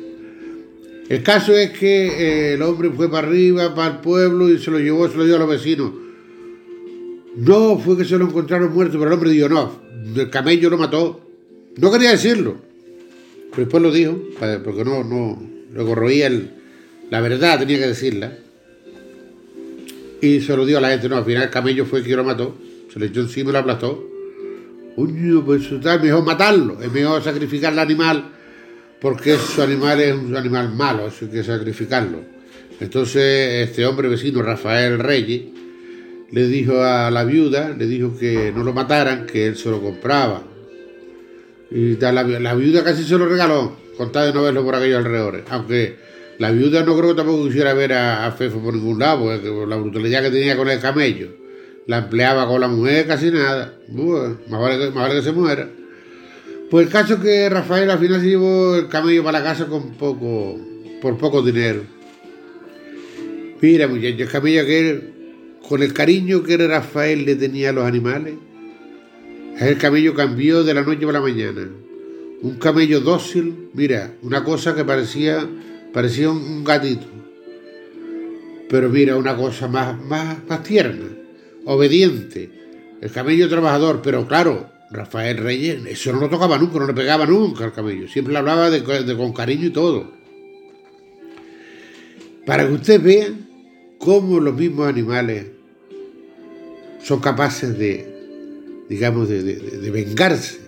El 1.09 1.21
caso 1.21 1.55
es 1.55 1.77
que 1.77 2.07
eh, 2.07 2.53
el 2.55 2.61
hombre 2.63 2.89
fue 2.89 3.11
para 3.11 3.27
arriba, 3.27 3.75
para 3.75 3.97
el 3.97 3.97
pueblo 3.99 4.49
y 4.49 4.57
se 4.57 4.71
lo 4.71 4.79
llevó, 4.79 5.07
se 5.07 5.15
lo 5.15 5.25
dio 5.25 5.35
a 5.35 5.39
los 5.39 5.49
vecinos. 5.49 5.91
No 7.37 7.77
fue 7.77 7.97
que 7.97 8.05
se 8.05 8.17
lo 8.17 8.25
encontraron 8.25 8.73
muerto, 8.73 8.93
pero 8.93 9.07
el 9.07 9.13
hombre 9.13 9.31
dijo, 9.31 9.49
no, 9.49 9.81
el 10.15 10.29
camello 10.29 10.69
lo 10.69 10.77
mató. 10.77 11.21
No 11.77 11.91
quería 11.91 12.11
decirlo, 12.11 12.55
pero 13.51 13.63
después 13.63 13.83
lo 13.83 13.91
dijo, 13.91 14.17
porque 14.63 14.85
no, 14.85 15.03
no, 15.03 15.41
lo 15.73 15.85
corroía 15.85 16.31
la 17.09 17.19
verdad, 17.21 17.59
tenía 17.59 17.77
que 17.79 17.87
decirla. 17.87 18.37
Y 20.21 20.39
se 20.41 20.55
lo 20.55 20.65
dio 20.65 20.77
a 20.77 20.81
la 20.81 20.89
gente, 20.89 21.09
no, 21.09 21.17
al 21.17 21.25
final 21.25 21.43
el 21.43 21.49
camello 21.49 21.85
fue 21.85 22.01
quien 22.01 22.17
lo 22.17 22.23
mató, 22.23 22.55
se 22.91 22.99
le 22.99 23.07
echó 23.07 23.19
encima 23.19 23.49
y 23.49 23.53
lo 23.53 23.59
aplastó. 23.59 24.09
Uy, 24.95 25.41
pues 25.45 25.69
es 25.69 26.01
mejor 26.01 26.23
matarlo, 26.23 26.81
es 26.81 26.91
mejor 26.91 27.21
sacrificar 27.21 27.73
al 27.73 27.79
animal, 27.79 28.31
porque 29.01 29.33
ese 29.33 29.61
animal 29.61 29.99
es 29.99 30.15
un 30.15 30.35
animal 30.35 30.73
malo, 30.73 31.07
eso 31.07 31.25
hay 31.25 31.31
que 31.31 31.43
sacrificarlo. 31.43 32.19
Entonces 32.79 33.67
este 33.67 33.85
hombre 33.85 34.07
vecino, 34.07 34.41
Rafael 34.41 34.97
Reyes, 34.99 35.43
le 36.31 36.47
dijo 36.47 36.81
a 36.83 37.11
la 37.11 37.23
viuda, 37.23 37.75
le 37.77 37.85
dijo 37.87 38.17
que 38.17 38.51
no 38.55 38.63
lo 38.63 38.73
mataran, 38.73 39.25
que 39.25 39.47
él 39.47 39.55
se 39.55 39.69
lo 39.69 39.81
compraba. 39.81 40.43
Y 41.71 41.97
la, 41.97 42.11
la 42.11 42.55
viuda 42.55 42.83
casi 42.83 43.03
se 43.03 43.17
lo 43.17 43.25
regaló, 43.25 43.75
con 43.97 44.11
de 44.11 44.33
no 44.33 44.43
verlo 44.43 44.63
por 44.63 44.75
aquellos 44.75 44.99
alrededores. 44.99 45.43
Aunque 45.49 45.97
la 46.37 46.51
viuda 46.51 46.83
no 46.83 46.97
creo 46.97 47.11
que 47.11 47.15
tampoco 47.15 47.45
quisiera 47.45 47.73
ver 47.73 47.93
a, 47.93 48.31
Fefo 48.31 48.59
por 48.59 48.73
ningún 48.73 48.99
lado, 48.99 49.23
porque 49.23 49.65
la 49.67 49.77
brutalidad 49.77 50.23
que 50.23 50.31
tenía 50.31 50.57
con 50.57 50.69
el 50.69 50.79
camello. 50.79 51.29
La 51.87 51.99
empleaba 51.99 52.47
con 52.47 52.59
la 52.59 52.67
mujer 52.67 53.05
casi 53.05 53.29
nada. 53.29 53.77
más, 53.89 54.93
vale 54.93 55.15
que, 55.15 55.21
se 55.21 55.31
muera. 55.31 55.69
Pues 56.69 56.87
el 56.87 56.91
caso 56.91 57.13
es 57.13 57.19
que 57.19 57.47
Rafael 57.47 57.89
al 57.89 57.99
final 57.99 58.19
se 58.21 58.27
llevó 58.27 58.75
el 58.75 58.87
camello 58.87 59.23
para 59.23 59.39
la 59.39 59.45
casa 59.45 59.67
con 59.67 59.93
poco, 59.93 60.59
por 61.01 61.17
poco 61.17 61.41
dinero. 61.43 61.83
Mira, 63.61 63.87
muchachos, 63.87 64.19
el 64.21 64.29
camello 64.29 64.65
que 64.65 65.14
con 65.67 65.81
el 65.81 65.93
cariño 65.93 66.43
que 66.43 66.57
Rafael 66.57 67.25
le 67.25 67.35
tenía 67.35 67.69
a 67.69 67.73
los 67.73 67.85
animales, 67.85 68.35
el 69.59 69.77
camello 69.77 70.13
cambió 70.13 70.63
de 70.63 70.73
la 70.73 70.83
noche 70.83 71.05
para 71.05 71.19
la 71.19 71.21
mañana. 71.21 71.67
Un 72.41 72.55
camello 72.55 72.99
dócil, 72.99 73.69
mira, 73.73 74.13
una 74.21 74.43
cosa 74.43 74.75
que 74.75 74.83
parecía, 74.83 75.47
parecía 75.93 76.29
un 76.29 76.63
gatito. 76.63 77.07
Pero 78.69 78.89
mira, 78.89 79.15
una 79.15 79.35
cosa 79.35 79.67
más, 79.67 79.99
más, 79.99 80.37
más 80.47 80.63
tierna, 80.63 81.07
obediente. 81.65 82.51
El 83.01 83.11
camello 83.11 83.49
trabajador, 83.49 84.01
pero 84.03 84.27
claro, 84.27 84.69
Rafael 84.91 85.37
Reyes, 85.37 85.85
eso 85.87 86.13
no 86.13 86.19
lo 86.19 86.29
tocaba 86.29 86.57
nunca, 86.57 86.79
no 86.79 86.87
le 86.87 86.93
pegaba 86.93 87.25
nunca 87.25 87.65
al 87.65 87.73
camello. 87.73 88.07
Siempre 88.07 88.33
le 88.33 88.39
hablaba 88.39 88.69
de, 88.69 88.83
con 89.15 89.33
cariño 89.33 89.67
y 89.67 89.71
todo. 89.71 90.11
Para 92.45 92.67
que 92.67 92.73
ustedes 92.73 93.01
vean 93.01 93.47
cómo 93.97 94.39
los 94.39 94.53
mismos 94.53 94.87
animales 94.87 95.54
son 97.05 97.19
capaces 97.19 97.77
de, 97.77 98.83
digamos, 98.89 99.29
de, 99.29 99.91
vengarse. 99.91 100.59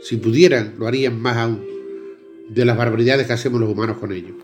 Si 0.00 0.16
pudieran, 0.16 0.76
lo 0.78 0.86
harían 0.86 1.20
más 1.20 1.36
aún 1.36 1.66
de 2.48 2.64
las 2.64 2.78
barbaridades 2.78 3.26
que 3.26 3.34
hacemos 3.34 3.60
los 3.60 3.68
humanos 3.68 3.98
con 3.98 4.10
ellos. 4.12 4.36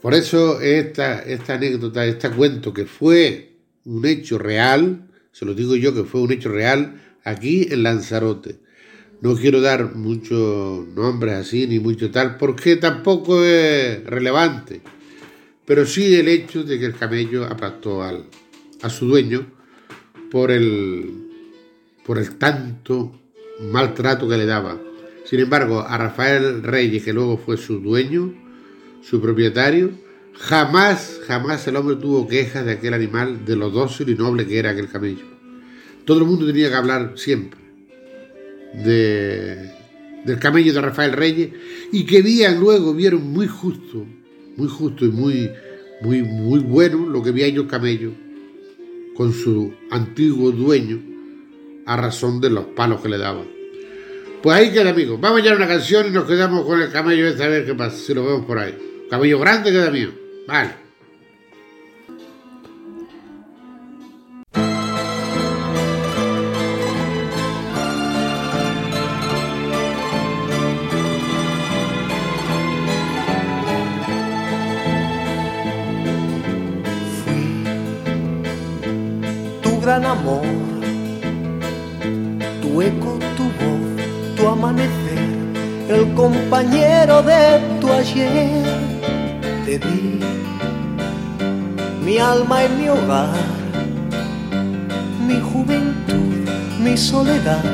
Por 0.00 0.14
eso 0.14 0.62
esta, 0.62 1.20
esta 1.22 1.54
anécdota, 1.54 2.06
este 2.06 2.30
cuento 2.30 2.72
que 2.72 2.86
fue 2.86 3.52
un 3.84 4.06
hecho 4.06 4.38
real, 4.38 5.10
se 5.30 5.44
lo 5.44 5.52
digo 5.52 5.76
yo 5.76 5.94
que 5.94 6.04
fue 6.04 6.22
un 6.22 6.32
hecho 6.32 6.48
real 6.48 7.02
aquí 7.22 7.68
en 7.70 7.82
Lanzarote. 7.82 8.60
No 9.20 9.34
quiero 9.36 9.60
dar 9.60 9.94
muchos 9.94 10.86
nombres 10.88 11.34
así 11.34 11.66
ni 11.66 11.80
mucho 11.80 12.10
tal, 12.10 12.38
porque 12.38 12.76
tampoco 12.76 13.44
es 13.44 14.02
relevante. 14.04 14.80
Pero 15.66 15.84
sí 15.84 16.14
el 16.14 16.28
hecho 16.28 16.62
de 16.62 16.78
que 16.78 16.86
el 16.86 16.94
camello 16.94 17.44
aplastó 17.44 18.02
al, 18.02 18.26
a 18.84 18.90
su 18.90 19.06
dueño 19.06 19.46
por 20.30 20.50
el, 20.50 21.10
por 22.06 22.18
el 22.18 22.36
tanto 22.36 23.18
maltrato 23.60 24.28
que 24.28 24.36
le 24.36 24.44
daba. 24.44 24.78
Sin 25.24 25.40
embargo, 25.40 25.80
a 25.80 25.96
Rafael 25.96 26.62
Reyes, 26.62 27.02
que 27.02 27.14
luego 27.14 27.38
fue 27.38 27.56
su 27.56 27.80
dueño, 27.80 28.34
su 29.02 29.22
propietario, 29.22 29.92
jamás, 30.34 31.18
jamás 31.26 31.66
el 31.66 31.76
hombre 31.76 31.96
tuvo 31.96 32.28
quejas 32.28 32.66
de 32.66 32.72
aquel 32.72 32.92
animal, 32.92 33.46
de 33.46 33.56
lo 33.56 33.70
dócil 33.70 34.10
y 34.10 34.16
noble 34.16 34.46
que 34.46 34.58
era 34.58 34.70
aquel 34.70 34.90
camello. 34.90 35.24
Todo 36.04 36.18
el 36.18 36.26
mundo 36.26 36.46
tenía 36.46 36.68
que 36.68 36.74
hablar 36.74 37.14
siempre 37.16 37.58
de, 38.84 39.72
del 40.26 40.38
camello 40.38 40.74
de 40.74 40.80
Rafael 40.82 41.12
Reyes 41.12 41.52
y 41.90 42.04
que 42.04 42.20
veían 42.20 42.60
luego, 42.60 42.92
vieron 42.92 43.32
muy 43.32 43.46
justo, 43.46 44.04
muy 44.58 44.68
justo 44.68 45.06
y 45.06 45.10
muy, 45.10 45.50
muy, 46.02 46.22
muy 46.22 46.60
bueno 46.60 47.08
lo 47.08 47.22
que 47.22 47.30
veía 47.30 47.46
ellos 47.46 47.64
camello 47.66 48.23
con 49.14 49.32
su 49.32 49.74
antiguo 49.90 50.50
dueño 50.50 51.00
a 51.86 51.96
razón 51.96 52.40
de 52.40 52.50
los 52.50 52.66
palos 52.66 53.00
que 53.00 53.08
le 53.08 53.18
daban. 53.18 53.46
Pues 54.42 54.56
ahí 54.56 54.72
queda, 54.72 54.90
amigo. 54.90 55.16
Vamos 55.18 55.46
a 55.46 55.54
una 55.54 55.66
canción 55.66 56.06
y 56.06 56.10
nos 56.10 56.24
quedamos 56.24 56.66
con 56.66 56.80
el 56.80 56.90
camello 56.90 57.26
este 57.26 57.44
a 57.44 57.48
ver 57.48 57.64
qué 57.64 57.74
pasa, 57.74 57.96
si 57.96 58.12
lo 58.12 58.24
vemos 58.24 58.44
por 58.44 58.58
ahí. 58.58 59.06
Camello 59.08 59.38
grande 59.38 59.70
queda 59.70 59.90
mío. 59.90 60.10
Vale. 60.46 60.83
Amor, 80.14 80.46
tu 82.60 82.82
eco, 82.82 83.18
tu 83.36 83.44
voz, 83.58 84.36
tu 84.36 84.48
amanecer, 84.48 85.24
el 85.88 86.12
compañero 86.14 87.22
de 87.22 87.60
tu 87.80 87.92
ayer. 87.92 88.64
Te 89.64 89.78
di 89.78 90.20
mi 92.04 92.18
alma 92.18 92.64
y 92.64 92.68
mi 92.78 92.88
hogar, 92.88 93.46
mi 95.26 95.40
juventud, 95.40 96.48
mi 96.78 96.96
soledad. 96.96 97.64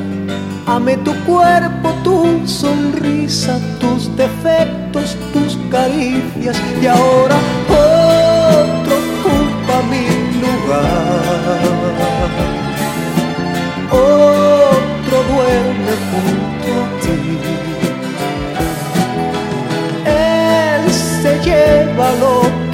Amé 0.67 0.97
tu 0.99 1.13
cuerpo, 1.25 1.93
tu 2.05 2.47
sonrisa, 2.47 3.59
tus 3.81 4.17
defectos, 4.17 5.17
tus 5.33 5.59
caricias 5.69 6.57
y 6.81 6.87
ahora 6.87 7.37
otro 7.69 7.90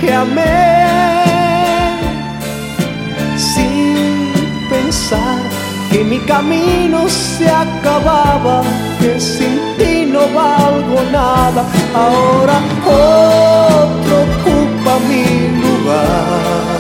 que 0.01 0.13
amé 0.13 0.77
sin 3.37 4.33
pensar 4.69 5.39
que 5.91 6.05
mi 6.05 6.19
camino 6.21 7.09
se 7.09 7.49
acababa, 7.49 8.63
que 9.01 9.21
sin 9.21 9.59
ti 9.79 10.07
no 10.07 10.21
valgo 10.35 10.99
nada. 11.13 11.65
Ahora 11.95 12.57
otro 12.85 14.17
ocupa 14.27 14.93
mi 15.09 15.27
lugar. 15.63 16.77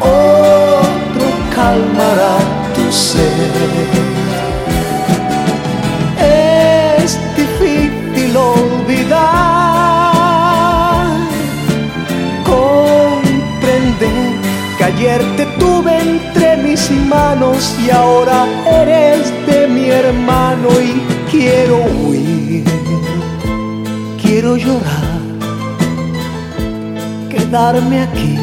Otro 0.00 1.26
calmará 1.54 2.36
es 2.88 3.16
ayer 14.96 15.22
te 15.36 15.46
tuve 15.58 16.00
entre 16.00 16.56
mis 16.58 16.90
manos 17.08 17.74
y 17.84 17.90
ahora 17.90 18.46
eres 18.66 19.32
de 19.46 19.66
mi 19.66 19.90
hermano 19.90 20.68
y 20.80 21.02
quiero 21.30 21.78
huir, 22.02 22.64
quiero 24.22 24.56
llorar, 24.56 25.20
quedarme 27.28 28.02
aquí, 28.02 28.38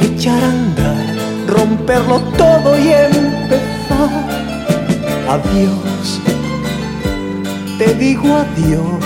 echar 0.00 0.42
a 0.42 0.50
andar 0.50 1.10
romperlo 1.46 2.20
todo 2.38 2.78
y 2.78 2.88
empezar. 2.88 4.10
Adiós, 5.28 6.20
te 7.78 7.94
digo 7.94 8.36
adiós. 8.36 9.04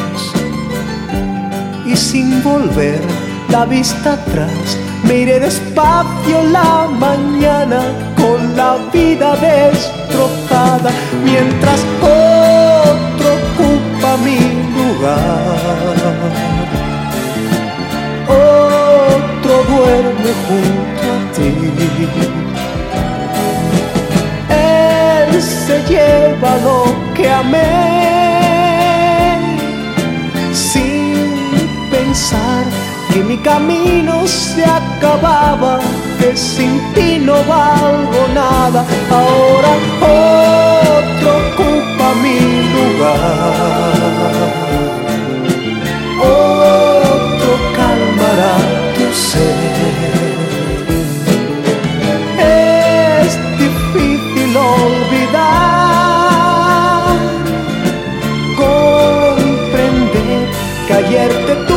Y 1.86 1.96
sin 1.96 2.42
volver 2.42 3.00
la 3.50 3.64
vista 3.66 4.14
atrás, 4.14 4.78
me 5.06 5.14
iré 5.22 5.40
despacio 5.40 6.42
la 6.50 6.88
mañana 6.88 7.80
con 8.16 8.56
la 8.56 8.76
vida 8.92 9.36
destrozada 9.36 10.90
mientras 11.24 11.80
otro 12.00 13.28
ocupa 13.40 14.16
mi 14.24 14.38
lugar. 14.76 15.94
Otro 18.28 19.54
duerme 19.72 20.30
junto 20.46 21.04
a 21.12 21.32
ti. 21.34 21.50
Él 24.48 25.42
se 25.42 25.82
lleva 25.88 26.56
lo 26.64 27.14
que 27.14 27.30
amé 27.30 28.23
camino 33.44 34.26
se 34.26 34.64
acababa, 34.64 35.78
que 36.18 36.34
sin 36.34 36.80
ti 36.94 37.18
no 37.20 37.36
valgo 37.44 38.26
nada. 38.34 38.84
Ahora 39.10 39.70
otro 40.00 41.30
ocupa 41.44 42.06
mi 42.22 42.38
lugar. 42.74 43.92
Otro 46.22 47.50
calmará 47.76 48.56
tu 48.96 49.06
ser. 49.12 50.34
Es 52.40 53.32
difícil 53.58 54.50
olvidar, 54.56 55.52
comprender 58.56 60.42
que 60.86 60.92
ayer 60.94 61.30
te 61.46 61.73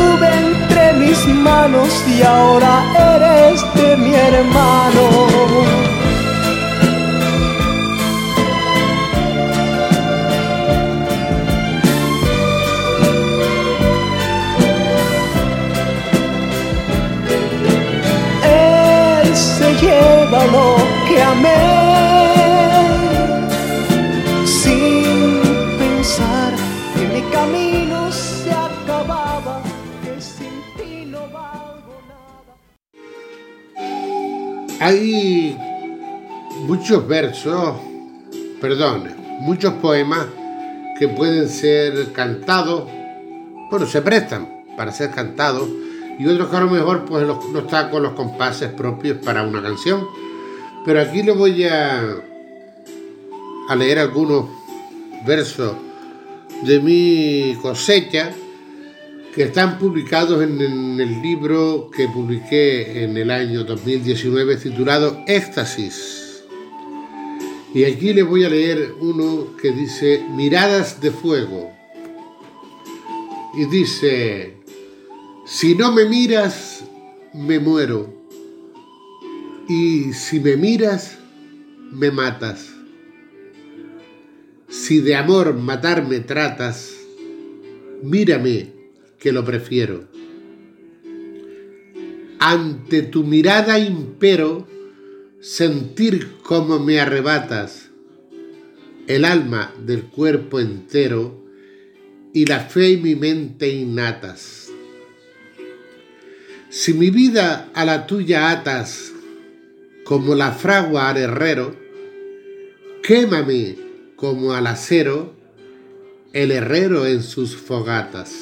y 2.06 2.22
ahora 2.22 2.84
eres 3.14 3.64
de 3.74 3.96
mi 3.96 4.14
hermano. 4.14 4.97
Muchos 36.88 37.06
versos, 37.06 37.74
perdón, 38.62 39.14
muchos 39.40 39.74
poemas 39.74 40.24
que 40.98 41.06
pueden 41.06 41.46
ser 41.50 42.14
cantados, 42.14 42.84
bueno, 43.70 43.84
se 43.84 44.00
prestan 44.00 44.64
para 44.74 44.90
ser 44.90 45.10
cantados, 45.10 45.68
y 46.18 46.26
otros 46.26 46.48
que 46.48 46.56
a 46.56 46.60
lo 46.60 46.70
mejor 46.70 47.04
pues 47.04 47.26
no 47.26 47.58
están 47.58 47.90
con 47.90 48.02
los 48.02 48.14
compases 48.14 48.72
propios 48.72 49.18
para 49.18 49.42
una 49.42 49.60
canción. 49.60 50.08
Pero 50.86 51.02
aquí 51.02 51.22
le 51.22 51.32
voy 51.32 51.62
a, 51.64 52.00
a 53.68 53.76
leer 53.76 53.98
algunos 53.98 54.46
versos 55.26 55.74
de 56.62 56.80
mi 56.80 57.54
cosecha 57.60 58.32
que 59.34 59.42
están 59.42 59.78
publicados 59.78 60.42
en, 60.42 60.58
en 60.58 60.98
el 60.98 61.20
libro 61.20 61.90
que 61.94 62.08
publiqué 62.08 63.04
en 63.04 63.14
el 63.18 63.30
año 63.30 63.64
2019 63.64 64.56
titulado 64.56 65.22
Éxtasis. 65.26 66.27
Y 67.74 67.84
aquí 67.84 68.12
les 68.14 68.26
voy 68.26 68.44
a 68.44 68.48
leer 68.48 68.94
uno 69.00 69.56
que 69.60 69.72
dice 69.72 70.24
Miradas 70.34 71.00
de 71.00 71.10
fuego. 71.10 71.70
Y 73.54 73.66
dice, 73.66 74.56
si 75.44 75.74
no 75.74 75.92
me 75.92 76.04
miras, 76.06 76.84
me 77.34 77.58
muero. 77.58 78.14
Y 79.68 80.12
si 80.14 80.40
me 80.40 80.56
miras, 80.56 81.18
me 81.92 82.10
matas. 82.10 82.68
Si 84.68 85.00
de 85.00 85.16
amor 85.16 85.54
matarme 85.54 86.20
tratas, 86.20 86.94
mírame 88.02 88.72
que 89.18 89.32
lo 89.32 89.44
prefiero. 89.44 90.08
Ante 92.38 93.02
tu 93.02 93.24
mirada 93.24 93.78
impero, 93.78 94.66
sentir 95.40 96.38
como 96.42 96.80
me 96.80 97.00
arrebatas 97.00 97.90
el 99.06 99.24
alma 99.24 99.72
del 99.78 100.02
cuerpo 100.04 100.58
entero 100.58 101.44
y 102.34 102.44
la 102.46 102.60
fe 102.60 102.90
y 102.90 102.96
mi 102.96 103.14
mente 103.14 103.68
innatas. 103.68 104.68
Si 106.70 106.92
mi 106.92 107.10
vida 107.10 107.70
a 107.72 107.84
la 107.84 108.06
tuya 108.06 108.50
atas 108.50 109.12
como 110.04 110.34
la 110.34 110.52
fragua 110.52 111.08
al 111.08 111.18
herrero, 111.18 111.74
quémame 113.02 113.76
como 114.16 114.52
al 114.52 114.66
acero 114.66 115.34
el 116.32 116.50
herrero 116.50 117.06
en 117.06 117.22
sus 117.22 117.56
fogatas. 117.56 118.32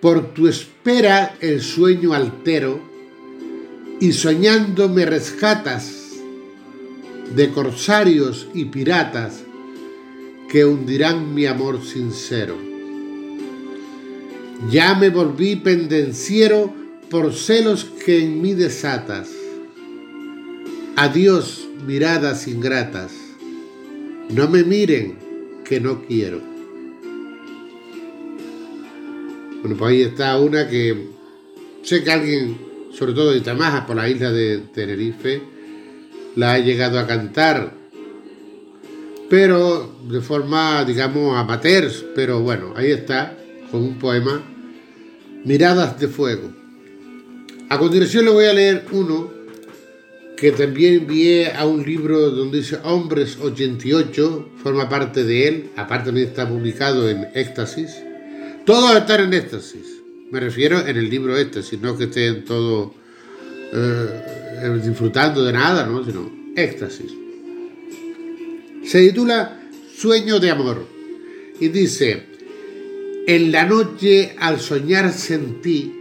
Por 0.00 0.34
tu 0.34 0.48
espera 0.48 1.34
el 1.40 1.62
sueño 1.62 2.12
altero 2.12 2.91
y 4.02 4.12
soñando 4.14 4.88
me 4.88 5.06
rescatas 5.06 6.16
de 7.36 7.50
corsarios 7.50 8.48
y 8.52 8.64
piratas 8.64 9.44
que 10.50 10.64
hundirán 10.64 11.32
mi 11.32 11.46
amor 11.46 11.84
sincero. 11.84 12.58
Ya 14.68 14.96
me 14.96 15.08
volví 15.08 15.54
pendenciero 15.54 16.74
por 17.10 17.32
celos 17.32 17.84
que 18.04 18.24
en 18.24 18.42
mí 18.42 18.54
desatas. 18.54 19.30
Adiós, 20.96 21.68
miradas 21.86 22.48
ingratas. 22.48 23.12
No 24.30 24.48
me 24.48 24.64
miren, 24.64 25.16
que 25.64 25.78
no 25.78 26.02
quiero. 26.08 26.40
Bueno, 29.60 29.76
pues 29.78 29.92
ahí 29.92 30.02
está 30.02 30.40
una 30.40 30.68
que 30.68 31.06
sé 31.84 32.02
que 32.02 32.10
alguien, 32.10 32.71
sobre 32.92 33.12
todo 33.12 33.32
de 33.32 33.40
Tamaja, 33.40 33.86
por 33.86 33.96
la 33.96 34.08
isla 34.08 34.30
de 34.30 34.58
Tenerife, 34.74 35.42
la 36.36 36.54
ha 36.54 36.58
llegado 36.58 36.98
a 36.98 37.06
cantar, 37.06 37.74
pero 39.28 39.94
de 40.08 40.20
forma, 40.20 40.84
digamos, 40.84 41.36
amateurs, 41.36 42.04
pero 42.14 42.40
bueno, 42.40 42.74
ahí 42.76 42.90
está, 42.90 43.36
con 43.70 43.82
un 43.82 43.98
poema, 43.98 44.42
Miradas 45.44 45.98
de 45.98 46.08
Fuego. 46.08 46.52
A 47.68 47.78
continuación 47.78 48.26
le 48.26 48.30
voy 48.30 48.44
a 48.44 48.52
leer 48.52 48.84
uno 48.92 49.30
que 50.36 50.52
también 50.52 50.94
envié 50.94 51.52
a 51.52 51.64
un 51.66 51.84
libro 51.84 52.30
donde 52.30 52.58
dice 52.58 52.78
Hombres 52.82 53.38
88, 53.40 54.50
forma 54.62 54.88
parte 54.88 55.24
de 55.24 55.48
él, 55.48 55.70
aparte 55.76 56.06
también 56.06 56.28
está 56.28 56.48
publicado 56.48 57.08
en 57.08 57.28
Éxtasis. 57.34 58.02
Todos 58.66 58.96
están 58.96 59.20
en 59.20 59.34
Éxtasis, 59.34 59.91
me 60.32 60.40
refiero 60.40 60.80
en 60.80 60.96
el 60.96 61.10
libro 61.10 61.36
Éxtasis, 61.36 61.78
no 61.78 61.94
que 61.94 62.04
estén 62.04 62.46
todos 62.46 62.92
eh, 63.74 64.80
disfrutando 64.82 65.44
de 65.44 65.52
nada, 65.52 65.84
¿no? 65.86 66.02
sino 66.02 66.32
Éxtasis. 66.56 67.12
Se 68.82 69.06
titula 69.06 69.60
Sueño 69.94 70.40
de 70.40 70.50
Amor 70.50 70.86
y 71.60 71.68
dice, 71.68 72.24
en 73.26 73.52
la 73.52 73.66
noche 73.66 74.34
al 74.38 74.58
soñar 74.58 75.12
sentí 75.12 75.92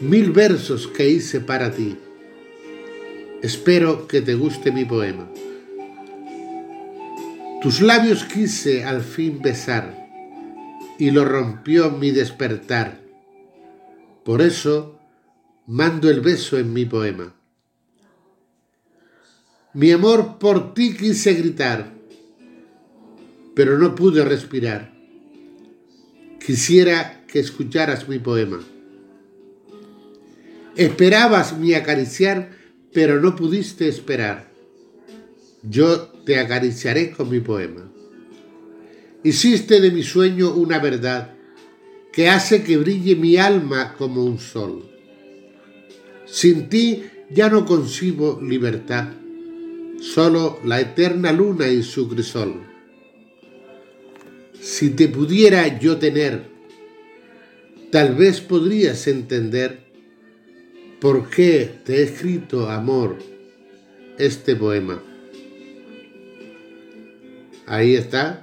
mil 0.00 0.32
versos 0.32 0.88
que 0.88 1.08
hice 1.08 1.40
para 1.40 1.70
ti. 1.70 1.96
Espero 3.40 4.08
que 4.08 4.20
te 4.20 4.34
guste 4.34 4.72
mi 4.72 4.84
poema. 4.84 5.30
Tus 7.62 7.80
labios 7.80 8.24
quise 8.24 8.82
al 8.82 9.00
fin 9.00 9.40
besar 9.40 10.08
y 10.98 11.12
lo 11.12 11.24
rompió 11.24 11.92
mi 11.92 12.10
despertar. 12.10 13.01
Por 14.24 14.40
eso 14.40 14.98
mando 15.66 16.08
el 16.08 16.20
beso 16.20 16.58
en 16.58 16.72
mi 16.72 16.84
poema. 16.84 17.34
Mi 19.74 19.90
amor 19.90 20.38
por 20.38 20.74
ti 20.74 20.94
quise 20.94 21.34
gritar, 21.34 21.92
pero 23.54 23.78
no 23.78 23.94
pude 23.94 24.24
respirar. 24.24 24.92
Quisiera 26.44 27.24
que 27.26 27.40
escucharas 27.40 28.08
mi 28.08 28.18
poema. 28.18 28.60
Esperabas 30.76 31.58
mi 31.58 31.74
acariciar, 31.74 32.50
pero 32.92 33.20
no 33.20 33.34
pudiste 33.34 33.88
esperar. 33.88 34.50
Yo 35.62 36.08
te 36.24 36.38
acariciaré 36.38 37.12
con 37.12 37.28
mi 37.28 37.40
poema. 37.40 37.90
Hiciste 39.24 39.80
de 39.80 39.90
mi 39.90 40.02
sueño 40.02 40.52
una 40.52 40.78
verdad 40.78 41.34
que 42.12 42.28
hace 42.28 42.62
que 42.62 42.76
brille 42.76 43.16
mi 43.16 43.36
alma 43.36 43.94
como 43.96 44.24
un 44.24 44.38
sol. 44.38 44.84
Sin 46.26 46.68
ti 46.68 47.04
ya 47.30 47.48
no 47.48 47.64
concibo 47.64 48.40
libertad, 48.42 49.08
solo 50.00 50.60
la 50.64 50.80
eterna 50.80 51.32
luna 51.32 51.68
y 51.68 51.82
su 51.82 52.08
crisol. 52.08 52.62
Si 54.60 54.90
te 54.90 55.08
pudiera 55.08 55.78
yo 55.78 55.96
tener, 55.98 56.44
tal 57.90 58.14
vez 58.14 58.40
podrías 58.40 59.06
entender 59.08 59.80
por 61.00 61.28
qué 61.30 61.80
te 61.84 61.96
he 61.96 62.02
escrito, 62.02 62.70
amor, 62.70 63.18
este 64.18 64.54
poema. 64.54 65.02
Ahí 67.66 67.96
está. 67.96 68.41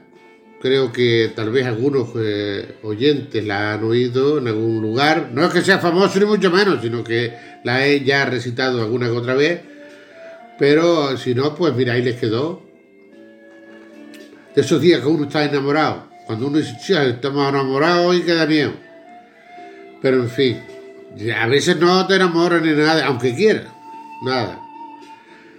Creo 0.62 0.92
que 0.92 1.32
tal 1.34 1.52
vez 1.52 1.66
algunos 1.66 2.10
eh, 2.18 2.76
oyentes 2.84 3.46
la 3.46 3.74
han 3.74 3.84
oído 3.84 4.40
en 4.40 4.48
algún 4.48 4.82
lugar. 4.82 5.30
No 5.34 5.46
es 5.46 5.54
que 5.54 5.62
sea 5.62 5.80
famoso 5.80 6.20
ni 6.20 6.26
mucho 6.26 6.52
menos, 6.52 6.82
sino 6.82 7.04
que 7.04 7.34
la 7.64 7.86
he 7.86 8.04
ya 8.04 8.26
recitado 8.26 8.82
alguna 8.82 9.08
que 9.08 9.14
otra 9.14 9.36
vez. 9.36 9.62
Pero 10.58 11.16
si 11.18 11.34
no, 11.34 11.56
pues 11.56 11.74
mira, 11.74 11.94
ahí 11.94 12.02
les 12.02 12.20
quedó. 12.20 12.62
De 14.54 14.62
esos 14.62 14.82
días 14.82 15.00
que 15.00 15.08
uno 15.08 15.26
está 15.26 15.46
enamorado. 15.46 16.10
Cuando 16.26 16.48
uno 16.48 16.58
dice, 16.58 16.76
estamos 17.10 17.48
enamorados 17.48 18.18
y 18.18 18.22
queda 18.22 18.46
miedo. 18.46 18.74
Pero 20.02 20.18
en 20.18 20.30
fin, 20.30 20.60
a 21.36 21.48
veces 21.48 21.78
no 21.78 22.06
te 22.06 22.16
enamoras 22.16 22.62
ni 22.62 22.74
nada, 22.74 23.06
aunque 23.06 23.34
quieras. 23.34 23.68
Nada. 24.24 24.60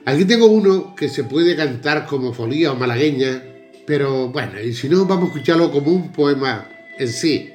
Aquí 0.04 0.26
tengo 0.26 0.46
uno 0.46 0.94
que 0.94 1.08
se 1.08 1.24
puede 1.24 1.56
cantar 1.56 2.06
como 2.06 2.34
folía 2.34 2.72
o 2.72 2.76
malagueña, 2.76 3.42
pero 3.90 4.29
bueno, 4.29 4.61
y 4.61 4.72
si 4.72 4.88
no, 4.88 5.05
vamos 5.05 5.24
a 5.24 5.33
escucharlo 5.33 5.72
como 5.72 5.90
un 5.90 6.12
poema 6.12 6.68
en 6.96 7.09
sí. 7.09 7.50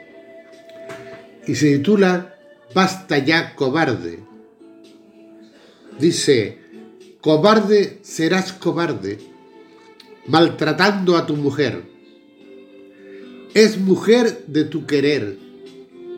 Y 1.47 1.55
se 1.55 1.77
titula 1.77 2.35
Basta 2.73 3.19
ya, 3.19 3.55
cobarde. 3.55 4.19
Dice, 5.97 6.57
cobarde 7.21 7.99
serás 8.01 8.51
cobarde, 8.51 9.17
maltratando 10.27 11.15
a 11.15 11.25
tu 11.25 11.37
mujer. 11.37 11.83
Es 13.53 13.77
mujer 13.77 14.43
de 14.47 14.65
tu 14.65 14.85
querer 14.85 15.37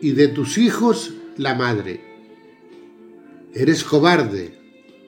y 0.02 0.10
de 0.14 0.26
tus 0.26 0.58
hijos 0.58 1.12
la 1.36 1.54
madre. 1.54 2.00
Eres 3.54 3.84
cobarde, 3.84 4.58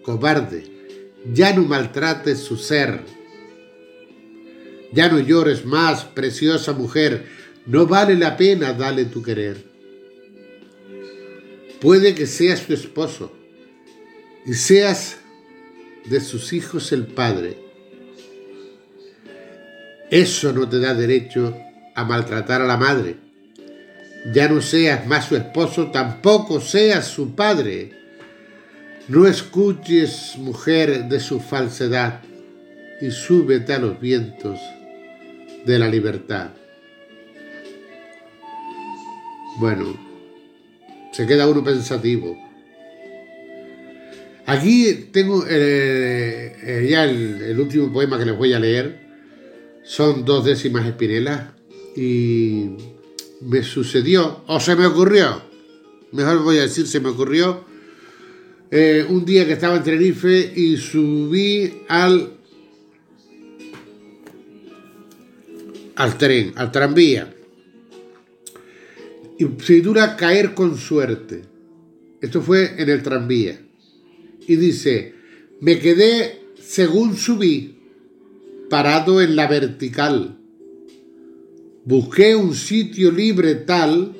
cobarde, 0.05 0.71
ya 1.35 1.53
no 1.53 1.63
maltrates 1.63 2.39
su 2.39 2.57
ser 2.57 3.19
ya 4.93 5.09
no 5.09 5.21
llores 5.21 5.65
más, 5.65 6.05
preciosa 6.05 6.73
mujer, 6.73 7.27
no 7.67 7.87
vale 7.87 8.17
la 8.17 8.37
pena 8.37 8.73
darle 8.73 9.05
tu 9.05 9.23
querer. 9.23 9.65
Puede 11.81 12.15
que 12.15 12.27
seas 12.27 12.67
tu 12.67 12.75
esposo 12.75 13.33
y 14.45 14.55
seas 14.55 15.19
de 16.07 16.21
sus 16.21 16.53
hijos 16.53 16.93
el 16.93 17.07
padre. 17.07 17.59
Eso 20.11 20.53
no 20.53 20.69
te 20.69 20.81
da 20.81 20.95
derecho 20.95 21.57
a 21.95 22.05
maltratar 22.05 22.63
a 22.63 22.67
la 22.67 22.77
madre. 22.77 23.17
Ya 24.35 24.49
no 24.49 24.61
seas 24.61 25.07
más 25.07 25.27
su 25.27 25.37
esposo, 25.37 25.91
tampoco 25.91 26.61
seas 26.61 27.07
su 27.07 27.35
padre. 27.35 27.93
No 29.09 29.27
escuches, 29.27 30.35
mujer, 30.37 31.05
de 31.09 31.21
su 31.21 31.41
falsedad 31.41 32.21
y 33.01 33.11
súbete 33.11 33.73
a 33.73 33.79
los 33.79 33.99
vientos 33.99 34.59
de 35.65 35.79
la 35.79 35.89
libertad. 35.89 36.51
Bueno, 39.59 39.95
se 41.13 41.27
queda 41.27 41.49
uno 41.49 41.63
pensativo. 41.63 42.37
Aquí 44.47 45.09
tengo 45.13 45.45
eh, 45.49 46.57
eh, 46.63 46.89
ya 46.91 47.05
el, 47.05 47.59
último 47.61 47.93
poema 47.93 48.19
que 48.19 48.25
les 48.25 48.37
voy 48.37 48.53
a 48.53 48.59
leer. 48.59 49.09
Son 49.85 50.25
dos 50.25 50.45
décimas 50.45 50.87
espinelas 50.87 51.53
y 51.97 52.71
me 53.41 53.63
sucedió, 53.63 54.43
o 54.47 54.61
se 54.61 54.77
me 54.77 54.87
ocurrió, 54.87 55.43
mejor 56.13 56.43
voy 56.43 56.59
a 56.59 56.63
decir 56.63 56.87
se 56.87 57.01
me 57.01 57.09
ocurrió, 57.09 57.65
eh, 58.71 59.05
un 59.09 59.25
día 59.25 59.47
que 59.47 59.55
estaba 59.55 59.77
en 59.77 59.83
Tenerife 59.83 60.53
y 60.55 60.77
subí 60.77 61.83
al 61.89 62.40
al 66.01 66.17
tren, 66.17 66.55
al 66.57 66.73
tranvía. 66.73 67.31
Y 69.39 69.45
se 69.63 69.75
titula 69.75 70.17
Caer 70.17 70.55
con 70.55 70.79
suerte. 70.79 71.43
Esto 72.23 72.41
fue 72.41 72.81
en 72.81 72.89
el 72.89 73.03
tranvía. 73.03 73.61
Y 74.49 74.57
dice, 74.57 75.15
me 75.61 75.79
quedé 75.79 76.41
según 76.59 77.19
subí, 77.19 77.77
parado 78.71 79.21
en 79.21 79.37
la 79.37 79.47
vertical. 79.47 80.39
Busqué 81.85 82.35
un 82.35 82.55
sitio 82.55 83.11
libre 83.11 83.57
tal 83.57 84.17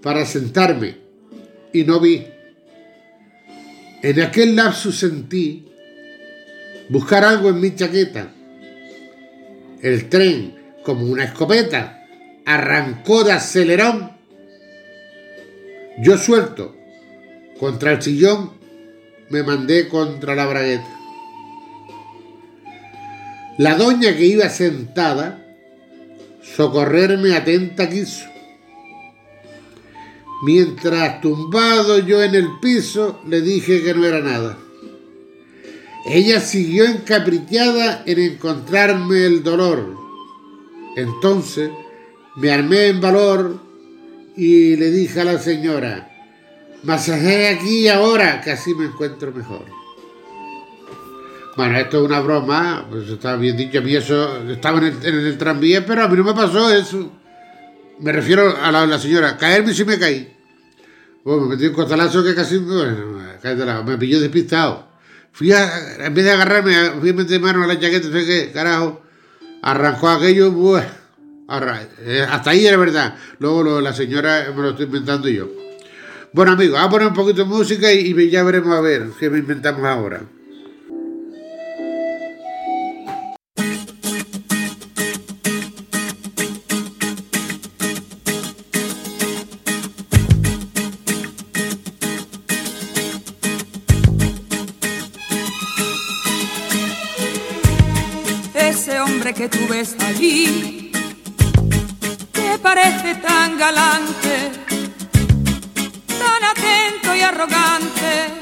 para 0.00 0.24
sentarme 0.24 0.96
y 1.70 1.84
no 1.84 2.00
vi. 2.00 2.24
En 4.02 4.20
aquel 4.22 4.56
lapso 4.56 4.90
sentí 4.90 5.66
buscar 6.88 7.24
algo 7.24 7.50
en 7.50 7.60
mi 7.60 7.74
chaqueta. 7.74 8.32
El 9.82 10.08
tren 10.08 10.63
como 10.84 11.06
una 11.06 11.24
escopeta, 11.24 12.06
arrancó 12.44 13.24
de 13.24 13.32
acelerón. 13.32 14.12
Yo 15.98 16.18
suelto 16.18 16.76
contra 17.58 17.92
el 17.92 18.02
sillón, 18.02 18.52
me 19.30 19.42
mandé 19.42 19.88
contra 19.88 20.34
la 20.34 20.46
bragueta. 20.46 20.88
La 23.58 23.76
doña 23.76 24.16
que 24.16 24.26
iba 24.26 24.48
sentada, 24.48 25.44
socorrerme 26.42 27.34
atenta 27.34 27.88
quiso. 27.88 28.26
Mientras 30.42 31.20
tumbado 31.20 32.00
yo 32.00 32.22
en 32.22 32.34
el 32.34 32.58
piso, 32.60 33.20
le 33.26 33.40
dije 33.40 33.82
que 33.82 33.94
no 33.94 34.04
era 34.04 34.20
nada. 34.20 34.58
Ella 36.06 36.40
siguió 36.40 36.84
encaprichada 36.84 38.02
en 38.04 38.18
encontrarme 38.18 39.24
el 39.24 39.42
dolor 39.42 40.03
entonces 40.96 41.70
me 42.36 42.52
armé 42.52 42.88
en 42.88 43.00
valor 43.00 43.58
y 44.36 44.76
le 44.76 44.90
dije 44.90 45.20
a 45.20 45.24
la 45.24 45.38
señora, 45.38 46.10
masajé 46.82 47.48
aquí 47.48 47.88
ahora, 47.88 48.40
que 48.40 48.50
así 48.50 48.74
me 48.74 48.86
encuentro 48.86 49.32
mejor. 49.32 49.64
Bueno, 51.56 51.78
esto 51.78 51.98
es 51.98 52.04
una 52.04 52.20
broma, 52.20 52.86
pues 52.90 53.08
está 53.08 53.36
bien 53.36 53.56
dicho, 53.56 53.78
a 53.78 53.82
mí 53.82 53.94
eso, 53.94 54.42
estaba 54.50 54.78
en 54.78 54.96
el, 55.04 55.38
tranvía, 55.38 55.86
pero 55.86 56.02
a 56.02 56.08
mí 56.08 56.16
no 56.16 56.24
me 56.24 56.34
pasó 56.34 56.72
eso. 56.72 57.12
Me 58.00 58.10
refiero 58.10 58.56
a 58.60 58.72
la, 58.72 58.98
señora, 58.98 59.36
caerme 59.36 59.72
si 59.72 59.84
me 59.84 59.96
caí. 59.96 60.36
Bueno, 61.22 61.42
me 61.42 61.54
metí 61.54 61.66
un 61.66 61.74
costalazo 61.74 62.24
que 62.24 62.34
casi 62.34 62.58
bueno, 62.58 63.84
me 63.84 63.96
pilló 63.96 64.20
despistado. 64.20 64.88
Fui 65.30 65.52
a, 65.52 66.04
en 66.04 66.12
vez 66.12 66.24
de 66.24 66.32
agarrarme, 66.32 66.74
fui 67.00 67.10
a 67.10 67.14
meter 67.14 67.40
mano 67.40 67.62
a 67.62 67.68
la 67.68 67.78
chaqueta, 67.78 68.10
sé 68.10 68.26
qué, 68.26 68.50
carajo 68.52 69.03
arrancó 69.64 70.10
aquello, 70.10 70.52
pues, 70.52 70.84
hasta 71.48 72.50
ahí 72.50 72.66
era 72.66 72.76
verdad. 72.76 73.16
Luego 73.38 73.80
la 73.80 73.94
señora 73.94 74.52
me 74.54 74.62
lo 74.62 74.70
estoy 74.70 74.84
inventando 74.86 75.28
yo. 75.28 75.48
Bueno 76.32 76.52
amigos, 76.52 76.74
vamos 76.74 76.88
a 76.88 76.90
poner 76.90 77.08
un 77.08 77.14
poquito 77.14 77.44
de 77.44 77.48
música 77.48 77.92
y, 77.92 78.30
ya 78.30 78.42
veremos 78.42 78.76
a 78.76 78.80
ver 78.80 79.08
qué 79.18 79.30
me 79.30 79.38
inventamos 79.38 79.84
ahora. 79.84 80.20
Que 99.32 99.48
tú 99.48 99.66
ves 99.70 99.96
allí, 100.00 100.92
te 102.30 102.58
parece 102.58 103.14
tan 103.14 103.56
galante, 103.56 104.52
tan 106.06 106.44
atento 106.44 107.16
y 107.16 107.20
arrogante, 107.22 108.40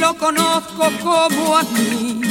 lo 0.00 0.16
conozco 0.16 0.90
como 1.02 1.58
a 1.58 1.62
mí. 1.64 2.22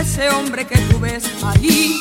Ese 0.00 0.28
hombre 0.30 0.66
que 0.66 0.78
tú 0.78 0.98
ves 0.98 1.24
allí, 1.44 1.94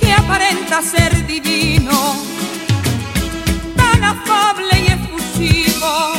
que 0.00 0.12
aparenta 0.12 0.80
ser 0.80 1.26
divino, 1.26 2.16
tan 3.76 4.02
afable 4.02 4.80
y 4.80 4.86
efusivo 4.92 6.15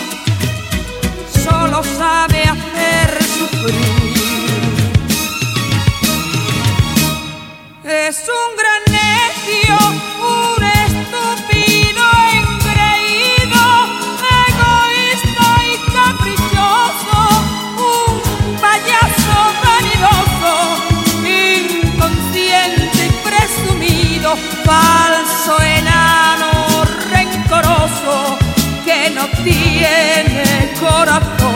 solo 1.84 1.98
sabe 1.98 2.42
hacer 2.44 3.24
sufrir. 3.24 3.78
Es 7.84 8.28
un 8.28 8.57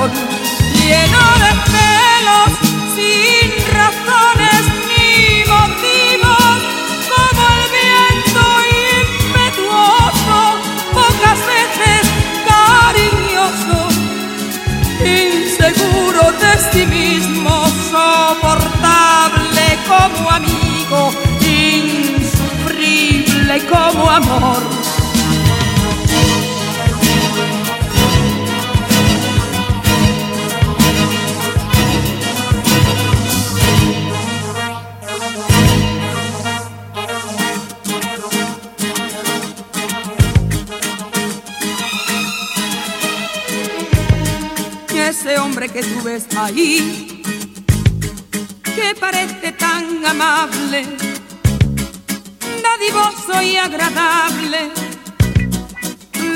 lleno 0.10 1.24
de 1.44 1.52
celos 1.70 2.52
sin 2.96 3.50
razones 3.72 4.62
ni 4.90 5.12
motivos 5.46 6.58
como 7.12 7.42
el 7.58 7.66
viento 7.78 8.44
impetuoso 9.22 10.40
pocas 10.92 11.40
veces 11.54 12.04
cariñoso 12.50 13.80
inseguro 15.06 16.24
de 16.32 16.52
sí 16.72 16.84
mismo 16.88 17.54
soportable 17.92 19.66
como 19.88 20.22
amigo 20.32 21.02
insufrible 21.42 22.76
como 23.68 24.10
amor. 24.10 24.81
Hombre 45.62 45.80
que 45.80 45.88
tú 45.88 46.02
ves 46.02 46.26
ahí, 46.36 47.22
que 48.64 48.96
parece 49.00 49.52
tan 49.52 50.04
amable, 50.04 50.98
dadivoso 52.64 53.44
y 53.44 53.58
agradable, 53.58 54.72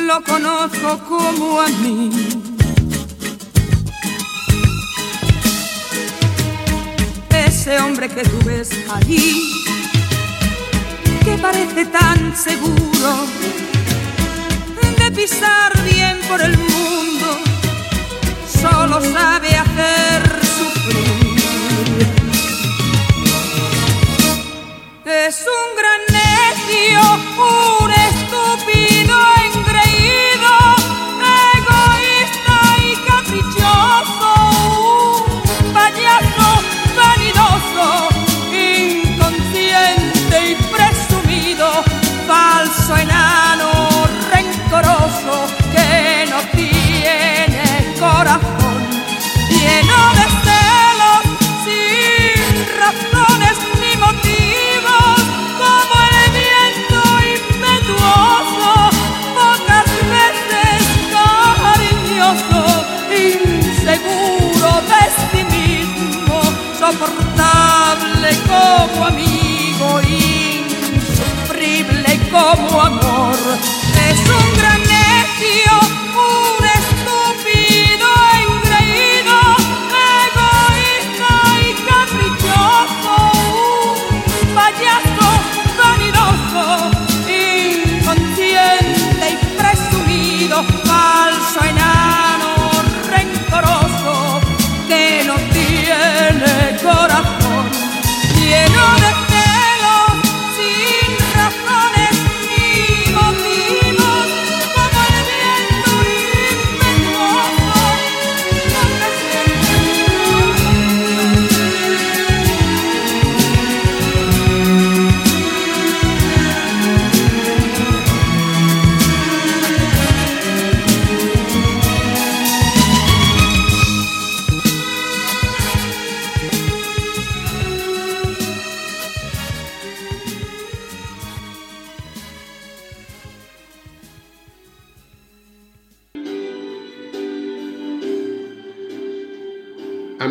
lo 0.03 0.23
conozco 0.23 0.99
como 1.09 1.59
a 1.59 1.67
mí. 1.69 2.11
Ese 7.31 7.79
hombre 7.79 8.07
que 8.09 8.23
tú 8.25 8.37
ves 8.45 8.69
ahí, 8.93 9.41
que 11.23 11.35
parece 11.39 11.87
tan 11.87 12.37
seguro 12.37 13.25
de 14.99 15.11
pisar 15.11 15.71
bien 15.83 16.19
por 16.27 16.43
el 16.43 16.55
mundo 16.55 17.44
solo 18.71 18.99
sabe 19.01 19.49
hacer 19.63 20.21
sufrir. 20.57 22.07
Es 25.05 25.37
un 25.57 25.69
gran 25.79 25.94
como 68.47 69.05
amigo 69.05 70.01
insufrible 70.01 72.19
como 72.31 72.81
amor. 72.81 73.35
Es 74.09 74.19
un 74.19 74.57
gran 74.57 74.81
necio 74.81 75.71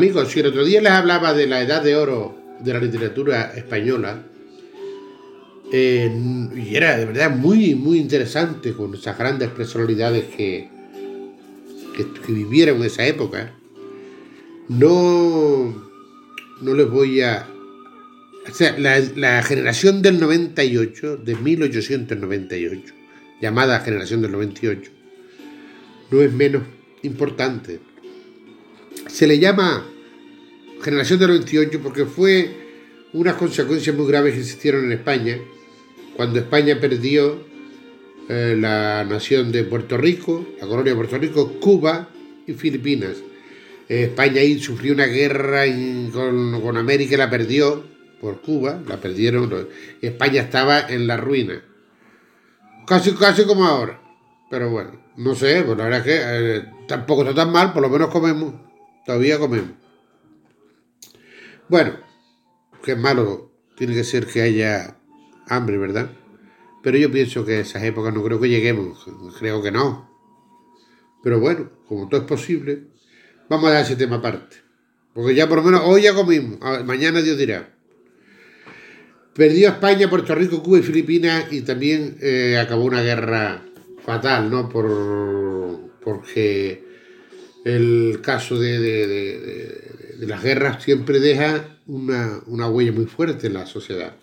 Amigos, 0.04 0.32
si 0.32 0.40
el 0.40 0.46
otro 0.48 0.66
día 0.66 0.82
les 0.82 0.92
hablaba 0.92 1.32
de 1.32 1.46
la 1.46 1.62
edad 1.62 1.82
de 1.82 1.96
oro 1.96 2.36
de 2.60 2.74
la 2.74 2.78
literatura 2.78 3.54
española, 3.56 4.22
eh, 5.72 6.12
y 6.54 6.76
era 6.76 6.98
de 6.98 7.06
verdad 7.06 7.34
muy, 7.34 7.74
muy 7.74 8.00
interesante 8.00 8.74
con 8.74 8.92
esas 8.94 9.16
grandes 9.16 9.48
personalidades 9.48 10.26
que, 10.26 10.68
que, 11.96 12.32
vivieron 12.34 12.84
esa 12.84 13.06
época, 13.06 13.54
no, 14.68 15.90
no 16.60 16.74
les 16.74 16.90
voy 16.90 17.22
a... 17.22 17.48
O 18.46 18.52
sea, 18.52 18.76
la 18.78 19.42
generación 19.42 20.02
del 20.02 20.20
98, 20.20 21.16
de 21.16 21.34
1898, 21.34 22.94
llamada 23.40 23.81
generación 23.81 24.20
del 24.20 24.33
98, 24.33 24.90
no 26.10 26.20
es 26.20 26.31
menos 26.31 26.62
importante. 27.02 27.81
Se 29.06 29.26
le 29.26 29.38
llama 29.38 29.87
generación 30.85 31.18
del 31.18 31.28
98 31.28 31.80
porque 31.82 32.04
fue 32.04 32.50
unas 33.14 33.35
consecuencias 33.35 33.96
muy 33.96 34.06
graves 34.06 34.35
que 34.35 34.40
existieron 34.40 34.85
en 34.85 34.92
España 34.92 35.38
cuando 36.16 36.38
España 36.38 36.78
perdió 36.78 37.42
eh, 38.28 38.56
la 38.58 39.04
nación 39.04 39.50
de 39.50 39.64
Puerto 39.64 39.96
Rico, 39.96 40.46
la 40.60 40.66
colonia 40.66 40.92
de 40.92 40.96
Puerto 40.96 41.18
Rico, 41.18 41.58
Cuba 41.60 42.08
y 42.46 42.52
Filipinas. 42.52 43.16
Eh, 43.88 44.04
España 44.04 44.40
ahí 44.40 44.58
sufrió 44.60 44.92
una 44.92 45.06
guerra 45.06 45.64
con 46.12 46.76
América 46.76 47.14
y 47.14 47.18
la 47.18 47.30
perdió 47.30 47.85
por 48.20 48.40
Cuba, 48.42 48.80
la 48.87 48.98
perdieron. 48.98 49.68
España 50.00 50.42
estaba 50.42 50.80
en 50.88 51.06
la 51.06 51.16
ruina. 51.16 51.62
Casi, 52.87 53.12
casi 53.12 53.44
como 53.44 53.64
ahora. 53.64 54.00
Pero 54.50 54.70
bueno, 54.70 54.92
no 55.16 55.35
sé, 55.35 55.62
pues 55.62 55.76
la 55.76 55.85
verdad 55.85 56.00
es 56.00 56.04
que 56.04 56.20
eh, 56.22 56.64
tampoco 56.87 57.22
está 57.22 57.35
tan 57.35 57.52
mal, 57.52 57.72
por 57.72 57.82
lo 57.82 57.88
menos 57.88 58.08
comemos. 58.08 58.54
Todavía 59.04 59.38
comemos. 59.38 59.83
Bueno, 61.69 61.96
qué 62.83 62.96
malo 62.96 63.52
tiene 63.77 63.94
que 63.94 64.04
ser 64.04 64.27
que 64.27 64.42
haya 64.42 64.98
hambre, 65.48 65.79
¿verdad? 65.79 66.10
Pero 66.83 66.98
yo 66.98 67.10
pienso 67.10 67.44
que 67.44 67.54
a 67.56 67.60
esas 67.60 67.83
épocas 67.85 68.12
no 68.15 68.23
creo 68.23 68.40
que 68.40 68.48
lleguemos, 68.48 69.06
creo 69.38 69.62
que 69.62 69.73
no. 69.73 70.10
Pero 71.23 71.40
bueno, 71.40 71.71
como 71.88 72.08
todo 72.08 72.21
es 72.21 72.27
posible, 72.27 72.88
vamos 73.48 73.71
a 73.71 73.75
dar 73.75 73.85
ese 73.85 73.96
tema 73.96 74.17
aparte. 74.17 74.56
Porque 75.15 75.35
ya 75.35 75.48
por 75.48 75.58
lo 75.58 75.65
menos 75.65 75.83
hoy 75.85 76.02
ya 76.02 76.15
comimos, 76.15 76.58
mañana 76.85 77.23
Dios 77.23 77.38
dirá. 77.38 77.71
Perdió 79.35 79.69
España, 79.69 80.08
Puerto 80.10 80.35
Rico, 80.35 80.62
Cuba 80.62 80.79
y 80.79 80.83
Filipinas 80.83 81.52
y 81.52 81.62
también 81.62 82.19
eh, 82.21 82.58
acabó 82.58 82.85
una 82.85 83.02
guerra 83.02 83.65
fatal, 84.04 84.50
¿no? 84.50 84.69
Por, 84.69 85.90
porque 86.00 86.85
el 87.65 88.21
caso 88.23 88.58
de- 88.60 88.79
de- 88.79 89.06
de 90.19 90.27
las 90.27 90.42
guerras 90.42 90.83
siempre 90.83 91.21
deja 91.21 91.79
una, 91.87 92.40
una 92.46 92.69
huella 92.69 92.92
muy 92.92 93.06
fuerte 93.06 93.46
en 93.48 93.54
la 93.54 93.67
sociedad. 93.67 94.17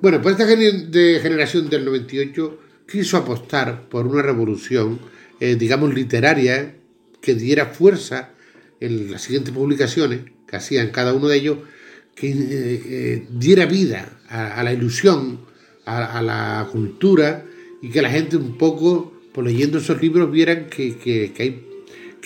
Bueno, 0.00 0.20
pues 0.20 0.38
esta 0.38 0.46
de 0.54 1.20
generación 1.22 1.68
del 1.70 1.84
98 1.84 2.58
quiso 2.90 3.16
apostar 3.16 3.88
por 3.88 4.06
una 4.06 4.22
revolución, 4.22 4.98
eh, 5.40 5.56
digamos, 5.56 5.94
literaria, 5.94 6.76
que 7.20 7.34
diera 7.34 7.66
fuerza 7.66 8.30
en 8.80 9.10
las 9.10 9.22
siguientes 9.22 9.52
publicaciones 9.54 10.20
que 10.46 10.56
hacían 10.56 10.90
cada 10.90 11.14
uno 11.14 11.28
de 11.28 11.36
ellos, 11.38 11.58
que 12.14 12.30
eh, 12.30 12.36
eh, 12.86 13.26
diera 13.30 13.66
vida 13.66 14.20
a, 14.28 14.62
la 14.62 14.72
ilusión, 14.72 15.40
a, 15.86 16.18
a 16.18 16.22
la 16.22 16.68
cultura, 16.70 17.44
y 17.82 17.90
que 17.90 18.02
la 18.02 18.10
gente 18.10 18.36
un 18.36 18.56
poco, 18.58 19.12
por 19.32 19.44
leyendo 19.44 19.78
esos 19.78 20.00
libros, 20.00 20.30
vieran 20.30 20.66
que, 20.66 20.96
que- 20.96 21.32
que 21.34 21.42
hay, 21.42 21.66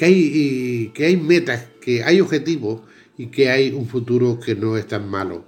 que 0.01 0.07
hay, 0.07 0.93
que 0.95 1.05
hay 1.05 1.17
metas, 1.19 1.67
que 1.79 2.03
hay 2.03 2.23
objetivos 2.23 2.81
y 3.19 3.27
que 3.27 3.51
hay 3.51 3.71
un 3.71 3.87
futuro 3.87 4.41
que 4.41 4.55
no 4.55 4.79
es 4.79 4.87
tan 4.87 5.11
malo. 5.11 5.45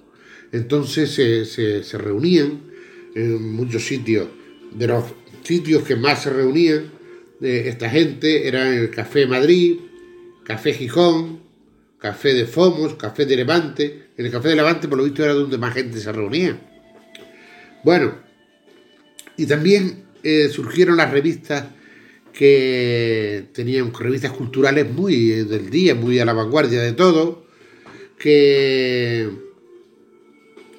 Entonces 0.51 1.09
se, 1.11 1.97
reunían 1.97 2.61
en 3.15 3.51
muchos 3.51 3.83
sitios. 3.83 4.27
De 4.71 4.85
los 4.85 5.05
sitios 5.41 5.81
que 5.81 5.95
más 5.95 6.21
se 6.21 6.29
reunían 6.29 6.91
esta 7.41 7.89
gente 7.89 8.47
eran 8.47 8.67
el 8.67 8.91
Café 8.91 9.25
Madrid, 9.25 9.79
Café 10.43 10.73
Gijón, 10.73 11.39
Café 11.97 12.35
de 12.35 12.45
Fomos, 12.45 12.93
Café 12.93 13.25
de 13.25 13.37
Levante. 13.37 14.09
En 14.15 14.27
el 14.27 14.31
Café 14.31 14.49
de 14.49 14.55
Levante, 14.55 14.87
por 14.87 14.99
lo 14.99 15.03
visto, 15.03 15.23
era 15.23 15.33
donde 15.33 15.57
más 15.57 15.73
gente 15.73 15.99
se 15.99 16.11
reunía. 16.11 16.61
Bueno, 17.83 18.19
y 19.35 19.47
también 19.47 20.03
eh, 20.21 20.47
surgieron 20.49 20.97
las 20.97 21.09
revistas 21.09 21.65
que 22.33 23.45
tenían 23.53 23.93
revistas 23.93 24.31
culturales 24.31 24.91
muy 24.91 25.31
eh, 25.31 25.43
del 25.45 25.69
día, 25.69 25.95
muy 25.95 26.19
a 26.19 26.25
la 26.25 26.33
vanguardia 26.33 26.81
de 26.81 26.93
todo, 26.93 27.45
que 28.17 29.29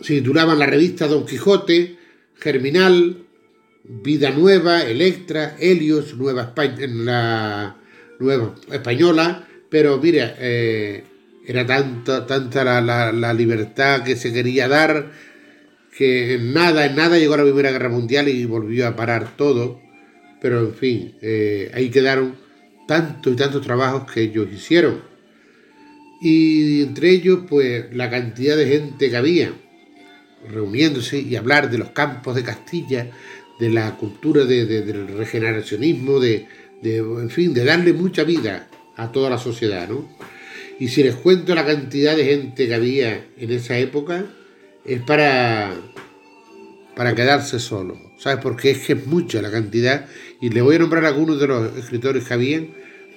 se 0.00 0.14
titulaban 0.14 0.58
la 0.58 0.66
revista 0.66 1.06
Don 1.06 1.24
Quijote, 1.24 1.96
Germinal, 2.34 3.24
Vida 3.84 4.30
Nueva, 4.30 4.82
Electra, 4.82 5.56
Helios, 5.58 6.16
Nueva 6.16 6.42
España, 6.42 6.86
Nueva 8.18 8.54
Española, 8.72 9.46
pero 9.70 9.98
mira, 9.98 10.34
eh, 10.38 11.04
era 11.46 11.64
tanta, 11.66 12.26
tanta 12.26 12.64
la, 12.64 13.12
la, 13.12 13.34
libertad 13.34 14.02
que 14.02 14.16
se 14.16 14.32
quería 14.32 14.68
dar 14.68 15.12
que 15.96 16.34
en 16.34 16.54
nada, 16.54 16.86
en 16.86 16.96
nada 16.96 17.18
llegó 17.18 17.36
la 17.36 17.44
Primera 17.44 17.70
Guerra 17.70 17.88
Mundial 17.88 18.28
y 18.28 18.44
volvió 18.46 18.88
a 18.88 18.96
parar 18.96 19.36
todo 19.36 19.83
pero 20.44 20.60
en 20.60 20.74
fin, 20.74 21.14
eh, 21.22 21.70
ahí 21.72 21.88
quedaron 21.88 22.36
tantos 22.86 23.32
y 23.32 23.36
tantos 23.36 23.62
trabajos 23.62 24.12
que 24.12 24.20
ellos 24.20 24.46
hicieron. 24.52 25.00
Y 26.20 26.82
entre 26.82 27.12
ellos, 27.12 27.46
pues 27.48 27.86
la 27.96 28.10
cantidad 28.10 28.54
de 28.54 28.66
gente 28.66 29.08
que 29.08 29.16
había 29.16 29.54
reuniéndose 30.46 31.18
y 31.18 31.34
hablar 31.36 31.70
de 31.70 31.78
los 31.78 31.92
campos 31.92 32.34
de 32.36 32.42
Castilla, 32.42 33.10
de 33.58 33.70
la 33.70 33.96
cultura 33.96 34.44
del 34.44 35.16
regeneracionismo, 35.16 36.20
de, 36.20 36.46
en 36.82 37.30
fin, 37.30 37.54
de 37.54 37.64
darle 37.64 37.94
mucha 37.94 38.22
vida 38.24 38.68
a 38.96 39.12
toda 39.12 39.30
la 39.30 39.38
sociedad, 39.38 39.88
¿no? 39.88 40.06
Y 40.78 40.88
si 40.88 41.02
les 41.02 41.14
cuento 41.14 41.54
la 41.54 41.64
cantidad 41.64 42.14
de 42.14 42.26
gente 42.26 42.66
que 42.66 42.74
había 42.74 43.28
en 43.38 43.50
esa 43.50 43.78
época, 43.78 44.26
es 44.84 45.00
para, 45.00 45.72
para 46.94 47.14
quedarse 47.14 47.58
solo. 47.58 48.04
¿Sabes? 48.18 48.40
Porque 48.42 48.70
es 48.70 48.78
que 48.78 48.92
es 48.94 49.06
mucha 49.06 49.42
la 49.42 49.50
cantidad 49.50 50.06
y 50.44 50.50
le 50.50 50.60
voy 50.60 50.76
a 50.76 50.80
nombrar 50.80 51.06
algunos 51.06 51.40
de 51.40 51.46
los 51.46 51.74
escritores 51.78 52.24
que 52.24 52.34
habían, 52.34 52.68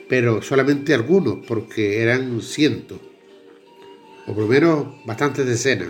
pero 0.08 0.42
solamente 0.42 0.94
algunos, 0.94 1.46
porque 1.46 2.02
eran 2.02 2.42
cientos, 2.42 3.00
o 4.28 4.34
por 4.34 4.44
lo 4.44 4.48
menos 4.48 5.06
bastantes 5.06 5.46
decenas. 5.46 5.90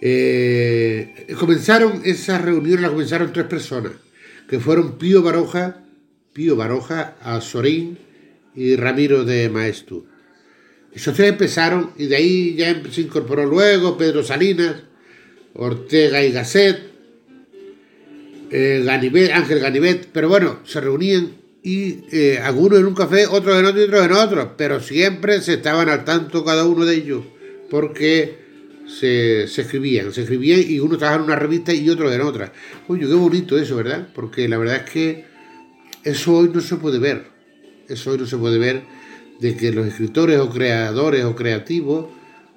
Eh, 0.00 1.26
comenzaron 1.36 2.00
esas 2.04 2.42
reuniones, 2.42 2.82
las 2.82 2.92
comenzaron 2.92 3.32
tres 3.32 3.46
personas, 3.46 3.90
que 4.48 4.60
fueron 4.60 4.98
Pío 4.98 5.20
Baroja, 5.20 5.82
Pío 6.32 6.54
Baroja, 6.54 7.16
Azorín 7.22 7.98
y 8.54 8.76
Ramiro 8.76 9.24
de 9.24 9.48
Maestu. 9.48 10.06
Esos 10.94 11.16
tres 11.16 11.30
empezaron 11.30 11.90
y 11.98 12.06
de 12.06 12.14
ahí 12.14 12.54
ya 12.54 12.80
se 12.92 13.00
incorporó 13.00 13.46
luego 13.46 13.98
Pedro 13.98 14.22
Salinas, 14.22 14.76
Ortega 15.54 16.22
y 16.22 16.30
Gasset, 16.30 16.95
eh, 18.50 19.30
Ángel 19.32 19.60
Ganivet, 19.60 20.08
pero 20.12 20.28
bueno, 20.28 20.60
se 20.64 20.80
reunían 20.80 21.46
y 21.62 22.04
eh, 22.12 22.38
algunos 22.38 22.78
en 22.78 22.86
un 22.86 22.94
café, 22.94 23.26
otros 23.26 23.58
en 23.58 23.64
otro 23.64 23.80
y 23.80 23.84
otros 23.84 24.06
en 24.06 24.12
otro, 24.12 24.54
pero 24.56 24.80
siempre 24.80 25.40
se 25.40 25.54
estaban 25.54 25.88
al 25.88 26.04
tanto 26.04 26.44
cada 26.44 26.64
uno 26.64 26.84
de 26.84 26.94
ellos, 26.94 27.24
porque 27.68 28.38
se, 28.86 29.44
escribían, 29.44 30.12
se 30.12 30.22
escribían 30.22 30.60
y 30.64 30.78
uno 30.78 30.96
trabajaba 30.96 31.24
en 31.24 31.30
una 31.30 31.36
revista 31.36 31.74
y 31.74 31.90
otro 31.90 32.12
en 32.12 32.20
otra. 32.20 32.52
Oye, 32.86 33.06
qué 33.06 33.14
bonito 33.14 33.58
eso, 33.58 33.76
¿verdad? 33.76 34.08
Porque 34.14 34.48
la 34.48 34.58
verdad 34.58 34.76
es 34.86 34.90
que 34.90 35.24
eso 36.04 36.36
hoy 36.36 36.50
no 36.54 36.60
se 36.60 36.76
puede 36.76 37.00
ver, 37.00 37.26
eso 37.88 38.12
hoy 38.12 38.18
no 38.18 38.26
se 38.26 38.36
puede 38.36 38.58
ver 38.58 38.82
de 39.40 39.56
que 39.56 39.72
los 39.72 39.86
escritores 39.86 40.38
o 40.38 40.50
creadores 40.50 41.24
o 41.24 41.34
creativos 41.34 42.06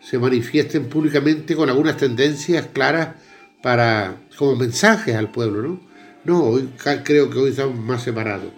se 0.01 0.19
manifiesten 0.19 0.85
públicamente 0.85 1.55
con 1.55 1.67
algunas 1.67 1.97
tendencias 1.97 2.67
claras 2.71 3.15
para 3.61 4.17
como 4.39 4.55
mensajes 4.55 5.13
al 5.15 5.31
pueblo, 5.31 5.61
¿no? 5.61 5.81
No, 6.23 6.43
hoy 6.45 6.69
creo 7.03 7.29
que 7.29 7.39
hoy 7.39 7.49
estamos 7.49 7.77
más 7.77 8.03
separados. 8.03 8.53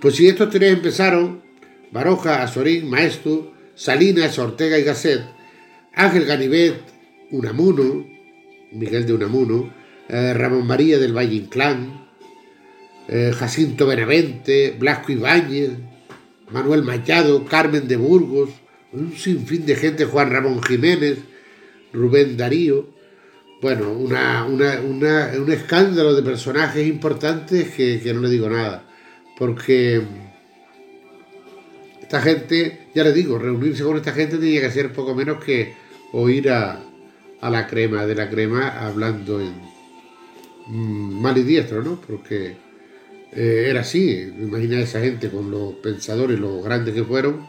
Pues 0.00 0.14
si 0.14 0.28
estos 0.28 0.48
tres 0.48 0.72
empezaron, 0.74 1.42
Baroja, 1.90 2.44
Azorín, 2.44 2.88
Maestro, 2.88 3.52
Salinas, 3.74 4.38
Ortega 4.38 4.78
y 4.78 4.84
Gasset, 4.84 5.22
Ángel 5.92 6.24
Ganivet, 6.24 6.76
Unamuno, 7.32 8.06
Miguel 8.70 9.06
de 9.06 9.14
Unamuno, 9.14 9.74
eh, 10.08 10.32
Ramón 10.34 10.68
María 10.68 11.00
del 11.00 11.16
Valle 11.16 11.34
Inclán, 11.34 12.06
eh, 13.08 13.32
Jacinto 13.36 13.86
Benavente, 13.86 14.76
Blasco 14.78 15.10
Ibáñez, 15.10 15.70
Manuel 16.52 16.84
Machado, 16.84 17.44
Carmen 17.44 17.88
de 17.88 17.96
Burgos, 17.96 18.50
un 18.92 19.12
sinfín 19.16 19.66
de 19.66 19.74
gente, 19.74 20.04
Juan 20.04 20.30
Ramón 20.30 20.62
Jiménez, 20.62 21.18
Rubén 21.92 22.36
Darío, 22.36 22.94
bueno, 23.60 23.92
una, 23.92 24.44
un 24.44 25.50
escándalo 25.50 26.14
de 26.14 26.22
personajes 26.22 26.86
importantes 26.86 27.70
que, 27.70 28.12
no 28.14 28.20
le 28.20 28.28
digo 28.28 28.50
nada. 28.50 28.84
Porque 29.38 30.02
esta 32.02 32.20
gente, 32.20 32.88
ya 32.94 33.02
le 33.02 33.12
digo, 33.12 33.38
reunirse 33.38 33.82
con 33.82 33.96
esta 33.96 34.12
gente 34.12 34.36
tenía 34.36 34.60
que 34.60 34.70
ser 34.70 34.92
poco 34.92 35.14
menos 35.14 35.42
que 35.42 35.74
oír 36.12 36.50
a, 36.50 36.82
la 37.42 37.66
crema 37.66 38.06
de 38.06 38.14
la 38.14 38.28
crema 38.28 38.86
hablando 38.86 39.40
en 39.40 39.54
mm, 40.66 41.20
mal 41.20 41.38
y 41.38 41.42
diestro, 41.42 41.82
¿no? 41.82 42.00
Porque 42.00 42.56
eh, 43.32 43.66
era 43.68 43.80
así, 43.80 44.20
imagina 44.20 44.80
esa 44.80 45.00
gente 45.00 45.30
con 45.30 45.50
los 45.50 45.74
pensadores, 45.74 46.38
los 46.38 46.62
grandes 46.64 46.94
que 46.94 47.04
fueron. 47.04 47.46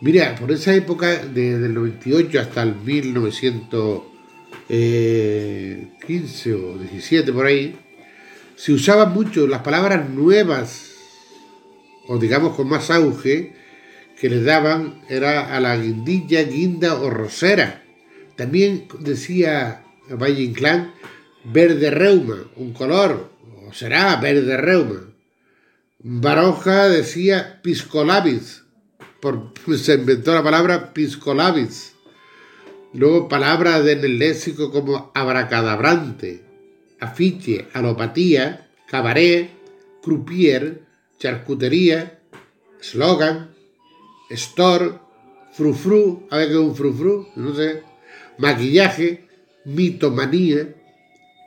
Mira, 0.00 0.34
por 0.34 0.52
esa 0.52 0.74
época, 0.74 1.24
desde 1.24 1.66
el 1.66 1.74
98 1.74 2.40
hasta 2.40 2.62
el 2.62 2.76
1900 2.76 4.15
eh, 4.68 5.92
15 6.06 6.54
o 6.54 6.78
17 6.78 7.32
por 7.32 7.46
ahí, 7.46 7.78
se 8.56 8.72
usaban 8.72 9.12
mucho 9.12 9.46
las 9.46 9.62
palabras 9.62 10.08
nuevas, 10.08 10.92
o 12.08 12.18
digamos 12.18 12.56
con 12.56 12.68
más 12.68 12.90
auge, 12.90 13.54
que 14.18 14.30
les 14.30 14.44
daban 14.44 15.02
era 15.08 15.54
a 15.54 15.60
la 15.60 15.76
guindilla, 15.76 16.42
guinda 16.42 16.94
o 16.94 17.10
rosera. 17.10 17.84
También 18.36 18.88
decía 19.00 19.84
Valle 20.08 20.42
Inclán 20.42 20.92
verde 21.44 21.90
reuma, 21.90 22.50
un 22.56 22.72
color, 22.72 23.30
o 23.66 23.72
será 23.72 24.16
verde 24.16 24.56
reuma. 24.56 25.12
Baroja 25.98 26.88
decía 26.88 27.60
piscolabis, 27.62 28.64
por, 29.20 29.52
se 29.76 29.94
inventó 29.94 30.34
la 30.34 30.42
palabra 30.42 30.92
piscolabis 30.92 31.95
Luego 32.96 33.28
palabras 33.28 33.86
en 33.86 34.02
el 34.04 34.18
léxico 34.18 34.72
como 34.72 35.10
abracadabrante, 35.14 36.40
afiche, 36.98 37.66
alopatía, 37.74 38.70
cabaret, 38.86 39.50
croupier, 40.02 40.80
charcutería, 41.18 42.20
slogan, 42.80 43.50
store, 44.30 44.92
frufru, 45.52 46.26
a 46.30 46.38
ver 46.38 46.48
qué 46.48 46.54
es 46.54 46.58
un 46.58 46.74
frufru, 46.74 47.28
no 47.36 47.54
sé, 47.54 47.82
maquillaje, 48.38 49.28
mitomanía, 49.66 50.74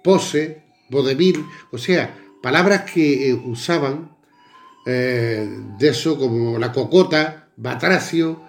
pose, 0.04 0.62
vodevil, 0.92 1.44
o 1.72 1.80
sea, 1.80 2.16
palabras 2.44 2.92
que 2.92 3.32
eh, 3.32 3.34
usaban 3.34 4.16
eh, 4.86 5.50
de 5.80 5.90
eso 5.90 6.16
como 6.16 6.60
la 6.60 6.72
cocota, 6.72 7.50
batracio, 7.58 8.40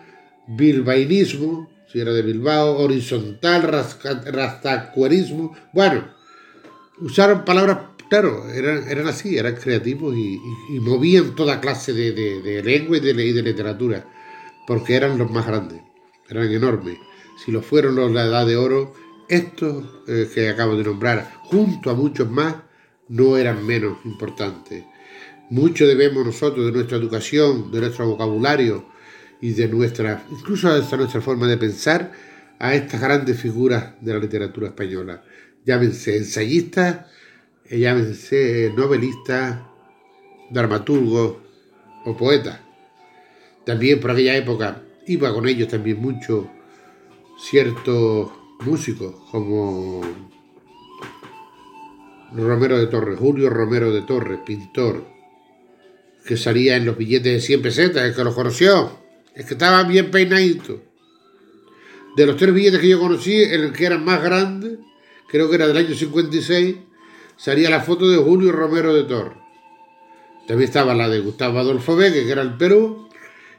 bilbainismo, 0.48 1.69
si 1.90 2.00
era 2.00 2.12
de 2.12 2.22
Bilbao, 2.22 2.78
horizontal, 2.78 3.62
rastacuerismo. 3.62 5.56
Bueno, 5.72 6.08
usaron 7.00 7.44
palabras, 7.44 7.78
claro, 8.08 8.48
eran, 8.50 8.88
eran 8.88 9.08
así, 9.08 9.36
eran 9.36 9.56
creativos 9.56 10.16
y, 10.16 10.38
movían 10.80 11.34
toda 11.34 11.60
clase 11.60 11.92
de, 11.92 12.62
lengua 12.62 12.98
y 12.98 13.00
de, 13.00 13.14
de, 13.14 13.42
literatura, 13.42 14.06
porque 14.66 14.94
eran 14.94 15.18
los 15.18 15.30
más 15.30 15.46
grandes, 15.46 15.80
eran 16.28 16.50
enormes. 16.50 16.98
Si 17.44 17.50
lo 17.50 17.62
fueron 17.62 17.96
los 17.96 18.08
de 18.08 18.14
la 18.14 18.26
Edad 18.26 18.46
de 18.46 18.56
Oro, 18.56 18.94
estos 19.28 19.84
eh, 20.06 20.28
que 20.32 20.48
acabo 20.48 20.76
de 20.76 20.84
nombrar, 20.84 21.32
junto 21.44 21.90
a 21.90 21.94
muchos 21.94 22.30
más, 22.30 22.56
no 23.08 23.36
eran 23.36 23.66
menos 23.66 23.98
importantes. 24.04 24.84
Mucho 25.50 25.86
debemos 25.86 26.24
nosotros 26.24 26.66
de 26.66 26.72
nuestra 26.72 26.96
educación, 26.96 27.72
de 27.72 27.80
nuestro 27.80 28.06
vocabulario, 28.06 28.86
y 29.40 29.52
de 29.52 29.68
nuestra, 29.68 30.24
incluso 30.30 30.72
de 30.72 30.96
nuestra 30.96 31.20
forma 31.20 31.46
de 31.46 31.56
pensar, 31.56 32.12
a 32.58 32.74
estas 32.74 33.00
grandes 33.00 33.40
figuras 33.40 33.94
de 34.00 34.12
la 34.12 34.18
literatura 34.18 34.68
española. 34.68 35.22
Llámense 35.64 36.16
ensayistas, 36.16 37.06
eh, 37.64 37.78
llámense 37.78 38.72
novelistas, 38.76 39.60
dramaturgos 40.50 41.36
o 42.04 42.16
poetas. 42.16 42.60
También 43.64 44.00
por 44.00 44.10
aquella 44.10 44.36
época 44.36 44.82
iba 45.06 45.32
con 45.32 45.48
ellos 45.48 45.68
también 45.68 46.00
mucho 46.00 46.50
ciertos 47.38 48.30
músicos 48.60 49.14
como 49.30 50.02
Romero 52.32 52.78
de 52.78 52.86
Torres, 52.86 53.18
Julio 53.18 53.48
Romero 53.48 53.92
de 53.92 54.02
Torres, 54.02 54.40
pintor, 54.44 55.04
que 56.24 56.36
salía 56.36 56.76
en 56.76 56.84
los 56.84 56.96
billetes 56.96 57.32
de 57.32 57.40
100 57.40 57.62
pesetas, 57.62 58.04
es 58.04 58.14
que 58.14 58.22
los 58.22 58.34
conoció, 58.34 58.99
es 59.34 59.46
que 59.46 59.54
estaban 59.54 59.88
bien 59.88 60.10
peinaditos. 60.10 60.80
De 62.16 62.26
los 62.26 62.36
tres 62.36 62.52
billetes 62.52 62.80
que 62.80 62.88
yo 62.88 62.98
conocí, 62.98 63.42
el 63.42 63.72
que 63.72 63.86
era 63.86 63.98
más 63.98 64.22
grande, 64.22 64.78
creo 65.28 65.48
que 65.48 65.56
era 65.56 65.66
del 65.66 65.76
año 65.76 65.94
56, 65.94 66.76
salía 67.36 67.70
la 67.70 67.80
foto 67.80 68.08
de 68.08 68.16
Julio 68.16 68.52
Romero 68.52 68.92
de 68.92 69.04
Torres. 69.04 69.38
También 70.46 70.68
estaba 70.68 70.94
la 70.94 71.08
de 71.08 71.20
Gustavo 71.20 71.58
Adolfo 71.60 71.94
Vega, 71.94 72.14
que 72.14 72.30
era 72.30 72.42
el 72.42 72.56
Perú, 72.56 73.08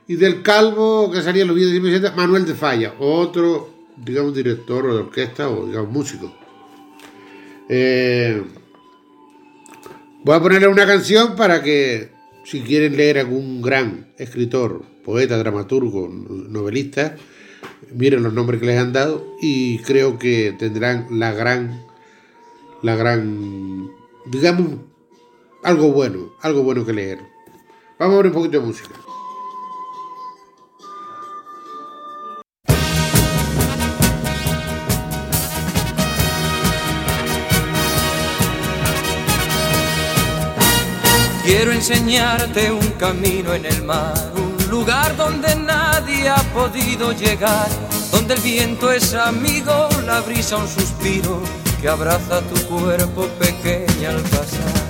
y 0.08 0.16
del 0.16 0.42
Calvo, 0.42 1.10
que 1.10 1.22
salía 1.22 1.44
en 1.44 1.48
los 1.48 1.56
billetes 1.56 1.76
de 1.76 1.80
100 1.80 1.94
pesetas, 1.94 2.18
Manuel 2.18 2.46
de 2.46 2.54
Falla, 2.54 2.96
otro, 3.00 3.70
digamos, 3.96 4.34
director 4.34 4.84
de 4.86 5.00
orquesta 5.00 5.50
o, 5.50 5.66
digamos, 5.66 5.90
músico. 5.90 6.36
Eh, 7.70 8.44
voy 10.24 10.36
a 10.36 10.42
ponerle 10.42 10.68
una 10.68 10.86
canción 10.86 11.38
para 11.38 11.64
que, 11.64 12.12
si 12.44 12.62
quieren 12.62 12.98
leer 12.98 13.20
algún 13.20 13.62
gran 13.62 14.14
escritor, 14.18 14.84
poeta, 15.04 15.38
dramaturgo, 15.38 16.10
novelista, 16.10 17.16
miren 17.94 18.24
los 18.24 18.34
nombres 18.34 18.60
que 18.60 18.68
les 18.68 18.80
han 18.80 18.94
dado 18.94 19.26
y 19.42 19.80
creo 19.80 20.18
que 20.18 20.56
tendrán 20.58 21.08
la 21.20 21.34
gran, 21.34 21.86
la 22.82 22.96
gran, 22.96 23.90
digamos, 24.26 24.80
algo 25.64 25.92
bueno, 25.92 26.34
algo 26.42 26.64
bueno 26.64 26.86
que 26.86 26.94
leer. 26.94 27.20
Vamos 28.00 28.16
a 28.16 28.18
ver 28.18 28.28
un 28.28 28.34
poquito 28.34 28.60
de 28.60 28.66
música. 28.66 29.01
Quiero 41.44 41.72
enseñarte 41.72 42.72
un 42.72 42.88
camino 43.00 43.56
en 43.56 43.66
el 43.66 43.84
mar, 43.84 44.14
un 44.36 44.70
lugar 44.70 45.18
donde 45.18 45.56
nadie 45.56 46.30
ha 46.30 46.44
podido 46.54 47.14
llegar, 47.14 47.68
donde 48.12 48.36
el 48.36 48.42
viento 48.42 48.92
es 48.92 49.16
amigo, 49.16 49.90
la 50.06 50.22
brisa 50.22 50.58
un 50.58 50.68
suspiro 50.68 51.42
que 51.82 51.90
abraza 51.90 52.42
tu 52.42 52.62
cuerpo 52.68 53.26
pequeña 53.40 54.12
al 54.12 54.22
pasar. 54.22 54.82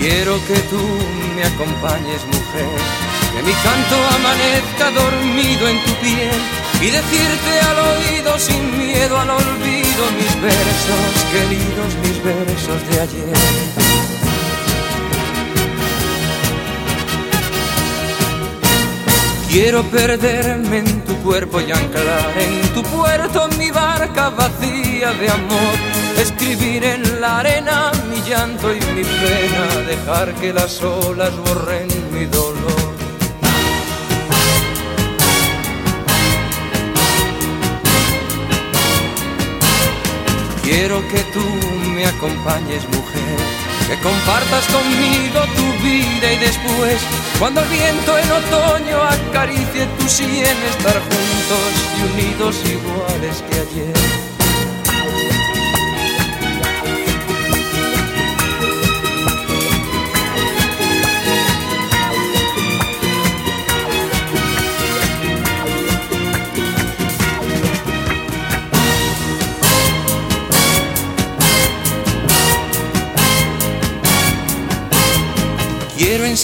Quiero 0.00 0.34
que 0.48 0.58
tú 0.70 0.82
me 1.36 1.44
acompañes, 1.44 2.26
mujer, 2.26 2.78
que 3.32 3.42
mi 3.44 3.52
canto 3.52 3.96
amanezca 4.16 4.90
dormido 4.90 5.68
en 5.68 5.84
tu 5.84 5.92
piel 6.00 6.61
y 6.82 6.90
decirte 6.90 7.60
al 7.60 7.78
oído 7.78 8.38
sin 8.38 8.76
miedo 8.76 9.16
al 9.16 9.30
olvido 9.30 10.02
mis 10.18 10.42
versos, 10.42 11.24
queridos, 11.32 11.94
mis 12.02 12.24
versos 12.24 12.88
de 12.90 13.00
ayer. 13.00 13.92
Quiero 19.48 19.84
perderme 19.84 20.78
en 20.78 21.04
tu 21.04 21.14
cuerpo 21.18 21.60
y 21.60 21.70
anclar 21.70 22.32
en 22.38 22.74
tu 22.74 22.82
puerto 22.82 23.48
mi 23.58 23.70
barca 23.70 24.30
vacía 24.30 25.12
de 25.12 25.28
amor. 25.28 25.76
Escribir 26.18 26.82
en 26.84 27.20
la 27.20 27.40
arena 27.40 27.92
mi 28.10 28.20
llanto 28.28 28.74
y 28.74 28.80
mi 28.80 29.04
pena, 29.04 29.86
dejar 29.86 30.34
que 30.34 30.52
las 30.52 30.82
olas 30.82 31.36
borren 31.36 31.86
mi 32.12 32.24
dolor. 32.24 32.81
Quiero 40.72 41.06
que 41.08 41.22
tú 41.34 41.44
me 41.94 42.06
acompañes, 42.06 42.82
mujer, 42.88 43.36
que 43.86 43.96
compartas 44.02 44.64
conmigo 44.68 45.40
tu 45.54 45.84
vida 45.84 46.32
y 46.32 46.38
después, 46.38 46.98
cuando 47.38 47.60
el 47.60 47.68
viento 47.68 48.16
en 48.16 48.30
otoño 48.30 49.02
acaricie 49.02 49.86
tu 49.98 50.08
sien, 50.08 50.56
estar 50.70 50.98
juntos 50.98 51.72
y 51.98 52.12
unidos 52.14 52.56
iguales 52.64 53.44
que 53.50 53.60
ayer. 53.60 54.31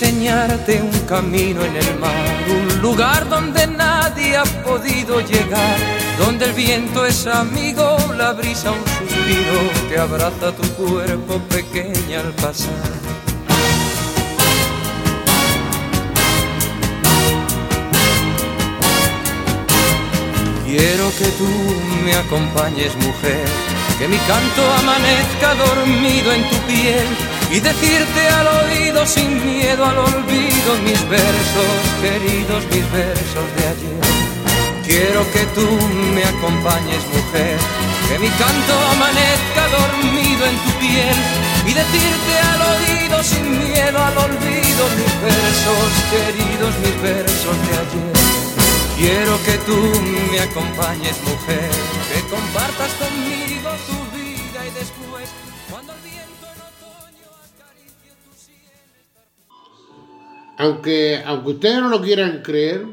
Enseñarte 0.00 0.80
un 0.80 0.96
camino 1.06 1.60
en 1.64 1.74
el 1.74 1.98
mar, 1.98 2.12
un 2.48 2.80
lugar 2.80 3.28
donde 3.28 3.66
nadie 3.66 4.36
ha 4.36 4.44
podido 4.62 5.20
llegar, 5.20 5.76
donde 6.16 6.44
el 6.44 6.52
viento 6.52 7.04
es 7.04 7.26
amigo, 7.26 7.96
la 8.16 8.32
brisa 8.32 8.70
un 8.70 8.78
suspiro 8.78 9.58
que 9.88 9.98
abraza 9.98 10.52
tu 10.52 10.62
cuerpo 10.74 11.40
pequeña 11.48 12.20
al 12.20 12.32
pasar. 12.34 12.92
Quiero 20.64 21.10
que 21.18 21.26
tú 21.38 21.48
me 22.04 22.14
acompañes, 22.14 22.94
mujer, 23.04 23.48
que 23.98 24.06
mi 24.06 24.18
canto 24.18 24.62
amanezca 24.74 25.54
dormido 25.54 26.32
en 26.32 26.48
tu 26.48 26.56
piel 26.68 27.37
y 27.50 27.60
decirte 27.60 28.28
al 28.28 28.46
oído 28.46 29.06
sin 29.06 29.30
miedo 29.44 29.84
al 29.84 29.98
olvido 29.98 30.70
mis 30.84 31.08
versos, 31.08 31.78
queridos, 32.02 32.62
mis 32.70 32.92
versos 32.92 33.46
de 33.56 33.62
ayer. 33.72 34.28
Quiero 34.84 35.20
que 35.32 35.44
tú 35.54 35.66
me 36.14 36.24
acompañes, 36.24 37.02
mujer, 37.14 37.56
que 38.08 38.18
mi 38.18 38.28
canto 38.28 38.74
amanezca 38.92 39.62
dormido 39.78 40.46
en 40.46 40.56
tu 40.64 40.70
piel 40.80 41.16
y 41.66 41.72
decirte 41.74 42.32
al 42.52 42.60
oído 42.72 43.22
sin 43.22 43.44
miedo 43.64 43.98
al 44.02 44.16
olvido 44.16 44.82
mis 44.96 45.14
versos, 45.28 45.88
queridos, 46.12 46.72
mis 46.84 47.02
versos 47.02 47.56
de 47.66 47.72
ayer. 47.82 48.28
Quiero 48.98 49.38
que 49.44 49.56
tú 49.58 49.78
me 50.32 50.40
acompañes, 50.40 51.16
mujer, 51.22 51.70
que 52.10 52.20
compartas 52.28 52.90
conmigo 52.98 53.70
tu 53.86 53.98
vida 54.16 54.66
y 54.66 54.70
después, 54.72 55.28
Aunque, 60.58 61.22
aunque 61.24 61.50
ustedes 61.50 61.80
no 61.80 61.88
lo 61.88 62.02
quieran 62.02 62.42
creer, 62.42 62.84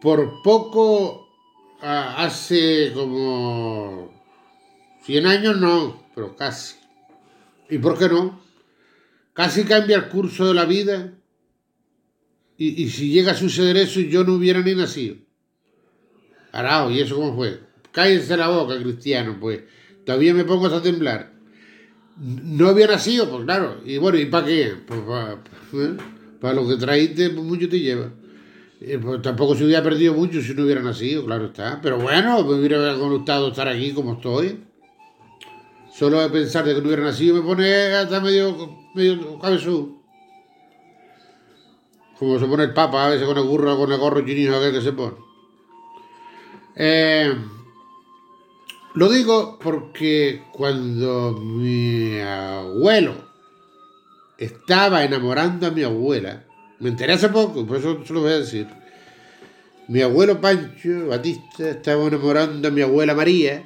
por 0.00 0.42
poco 0.42 1.28
hace 1.80 2.90
como 2.92 4.12
100 5.04 5.26
años 5.26 5.60
no, 5.60 6.02
pero 6.16 6.34
casi. 6.34 6.74
¿Y 7.70 7.78
por 7.78 7.96
qué 7.96 8.08
no? 8.08 8.40
Casi 9.34 9.64
cambia 9.64 9.96
el 9.96 10.08
curso 10.08 10.48
de 10.48 10.54
la 10.54 10.64
vida. 10.64 11.14
Y, 12.58 12.82
y 12.82 12.90
si 12.90 13.10
llega 13.10 13.32
a 13.32 13.36
suceder 13.36 13.76
eso, 13.76 14.00
yo 14.00 14.24
no 14.24 14.34
hubiera 14.34 14.60
ni 14.62 14.74
nacido. 14.74 15.16
Arao, 16.50 16.90
¿y 16.90 17.00
eso 17.00 17.14
cómo 17.14 17.36
fue? 17.36 17.60
Cállense 17.92 18.36
la 18.36 18.48
boca, 18.48 18.76
cristiano, 18.82 19.36
pues. 19.38 19.62
Todavía 20.04 20.34
me 20.34 20.44
pongo 20.44 20.66
a 20.66 20.82
temblar. 20.82 21.35
No 22.18 22.68
había 22.68 22.86
nacido, 22.86 23.28
pues 23.28 23.44
claro. 23.44 23.80
Y 23.84 23.98
bueno, 23.98 24.18
¿y 24.18 24.26
para 24.26 24.46
qué? 24.46 24.74
Pues 24.86 25.00
para, 26.40 26.54
lo 26.54 26.66
que 26.66 26.76
traíste, 26.76 27.30
pues 27.30 27.44
mucho 27.44 27.68
te 27.68 27.78
lleva. 27.78 28.10
Eh, 28.80 28.98
pues 28.98 29.20
tampoco 29.22 29.54
se 29.54 29.64
hubiera 29.64 29.82
perdido 29.82 30.14
mucho 30.14 30.40
si 30.40 30.54
no 30.54 30.64
hubiera 30.64 30.82
nacido, 30.82 31.24
claro 31.24 31.46
está. 31.46 31.80
Pero 31.82 31.98
bueno, 31.98 32.42
me 32.44 32.54
hubiera 32.54 32.94
gustado 32.94 33.48
estar 33.48 33.68
aquí 33.68 33.92
como 33.92 34.14
estoy. 34.14 34.64
Solo 35.92 36.20
de 36.20 36.30
pensar 36.30 36.64
de 36.64 36.74
que 36.74 36.80
no 36.80 36.88
hubiera 36.88 37.04
nacido 37.04 37.36
me 37.36 37.42
pone 37.42 37.72
hasta 37.94 38.20
medio, 38.20 38.76
medio 38.94 39.38
cabezú. 39.38 40.02
Como 42.18 42.38
se 42.38 42.46
pone 42.46 42.64
el 42.64 42.72
papa 42.72 43.06
a 43.06 43.10
veces 43.10 43.26
con 43.26 43.36
el 43.36 43.44
burro, 43.44 43.76
con 43.76 43.92
el 43.92 43.98
gorro 43.98 44.24
chinijo 44.24 44.56
aquel 44.56 44.72
que 44.72 44.80
se 44.80 44.92
pone. 44.92 45.16
Eh, 46.76 47.34
lo 48.96 49.10
digo 49.10 49.58
porque 49.62 50.42
cuando 50.52 51.32
mi 51.38 52.18
abuelo 52.18 53.14
estaba 54.38 55.04
enamorando 55.04 55.66
a 55.66 55.70
mi 55.70 55.82
abuela, 55.82 56.46
me 56.80 56.88
enteré 56.88 57.12
hace 57.12 57.28
poco, 57.28 57.66
por 57.66 57.76
eso 57.76 58.02
se 58.06 58.12
lo 58.14 58.22
voy 58.22 58.32
a 58.32 58.38
decir. 58.38 58.66
Mi 59.88 60.00
abuelo 60.00 60.40
Pancho 60.40 61.08
Batista 61.08 61.70
estaba 61.70 62.06
enamorando 62.06 62.68
a 62.68 62.70
mi 62.70 62.80
abuela 62.80 63.14
María. 63.14 63.64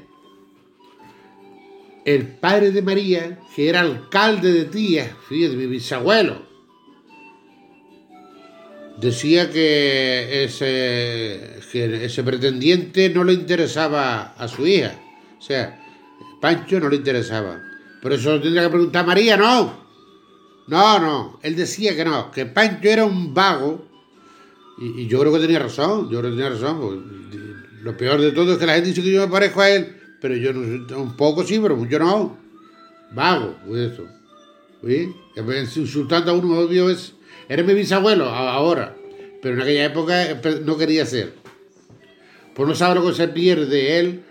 el 2.04 2.26
padre 2.26 2.72
de 2.72 2.82
María, 2.82 3.38
que 3.54 3.68
era 3.68 3.82
alcalde 3.82 4.52
de 4.52 4.64
Tía, 4.64 5.16
fíjate, 5.28 5.54
mi 5.54 5.66
bisabuelo, 5.66 6.42
decía 8.98 9.48
que 9.50 10.44
ese, 10.44 11.60
que 11.70 12.04
ese 12.04 12.24
pretendiente 12.24 13.10
no 13.10 13.22
le 13.22 13.34
interesaba 13.34 14.34
a 14.36 14.48
su 14.48 14.66
hija. 14.66 14.98
O 15.40 15.42
sea, 15.42 15.80
Pancho 16.40 16.78
no 16.78 16.90
le 16.90 16.96
interesaba. 16.96 17.62
Por 18.02 18.12
eso 18.12 18.38
tendría 18.40 18.64
que 18.64 18.68
preguntar 18.68 19.06
María, 19.06 19.38
no. 19.38 19.72
No, 20.68 20.98
no. 20.98 21.40
Él 21.42 21.56
decía 21.56 21.96
que 21.96 22.04
no, 22.04 22.30
que 22.30 22.44
Pancho 22.44 22.88
era 22.88 23.06
un 23.06 23.32
vago. 23.32 23.86
Y, 24.78 25.06
yo 25.06 25.18
creo 25.20 25.32
que 25.32 25.40
tenía 25.40 25.58
razón, 25.58 26.10
yo 26.10 26.20
creo 26.20 26.30
que 26.30 26.36
tenía 26.36 26.50
razón. 26.50 27.30
lo 27.82 27.96
peor 27.96 28.20
de 28.20 28.32
todo 28.32 28.52
es 28.52 28.58
que 28.58 28.66
la 28.66 28.74
gente 28.74 28.90
dice 28.90 29.02
que 29.02 29.12
yo 29.12 29.22
me 29.22 29.32
parezco 29.32 29.62
a 29.62 29.70
él, 29.70 29.96
pero 30.20 30.36
yo 30.36 30.52
no, 30.52 30.98
un 30.98 31.16
poco 31.16 31.42
sí, 31.42 31.58
pero 31.58 31.74
mucho 31.74 31.98
no. 31.98 32.38
Vago, 33.12 33.56
eso. 33.74 34.04
¿Sí? 34.86 35.14
Insultando 35.76 36.32
a 36.32 36.34
uno 36.34 36.58
obvio 36.58 36.90
es. 36.90 37.14
Eres 37.48 37.66
mi 37.66 37.74
bisabuelo 37.74 38.26
ahora, 38.26 38.94
pero 39.42 39.54
en 39.54 39.62
aquella 39.62 39.86
época 39.86 40.40
no 40.64 40.76
quería 40.76 41.04
ser. 41.04 41.34
Pues 42.54 42.68
no 42.68 42.74
sabe 42.74 42.96
lo 42.96 43.06
que 43.06 43.14
se 43.14 43.28
pierde 43.28 43.98
él 43.98 44.24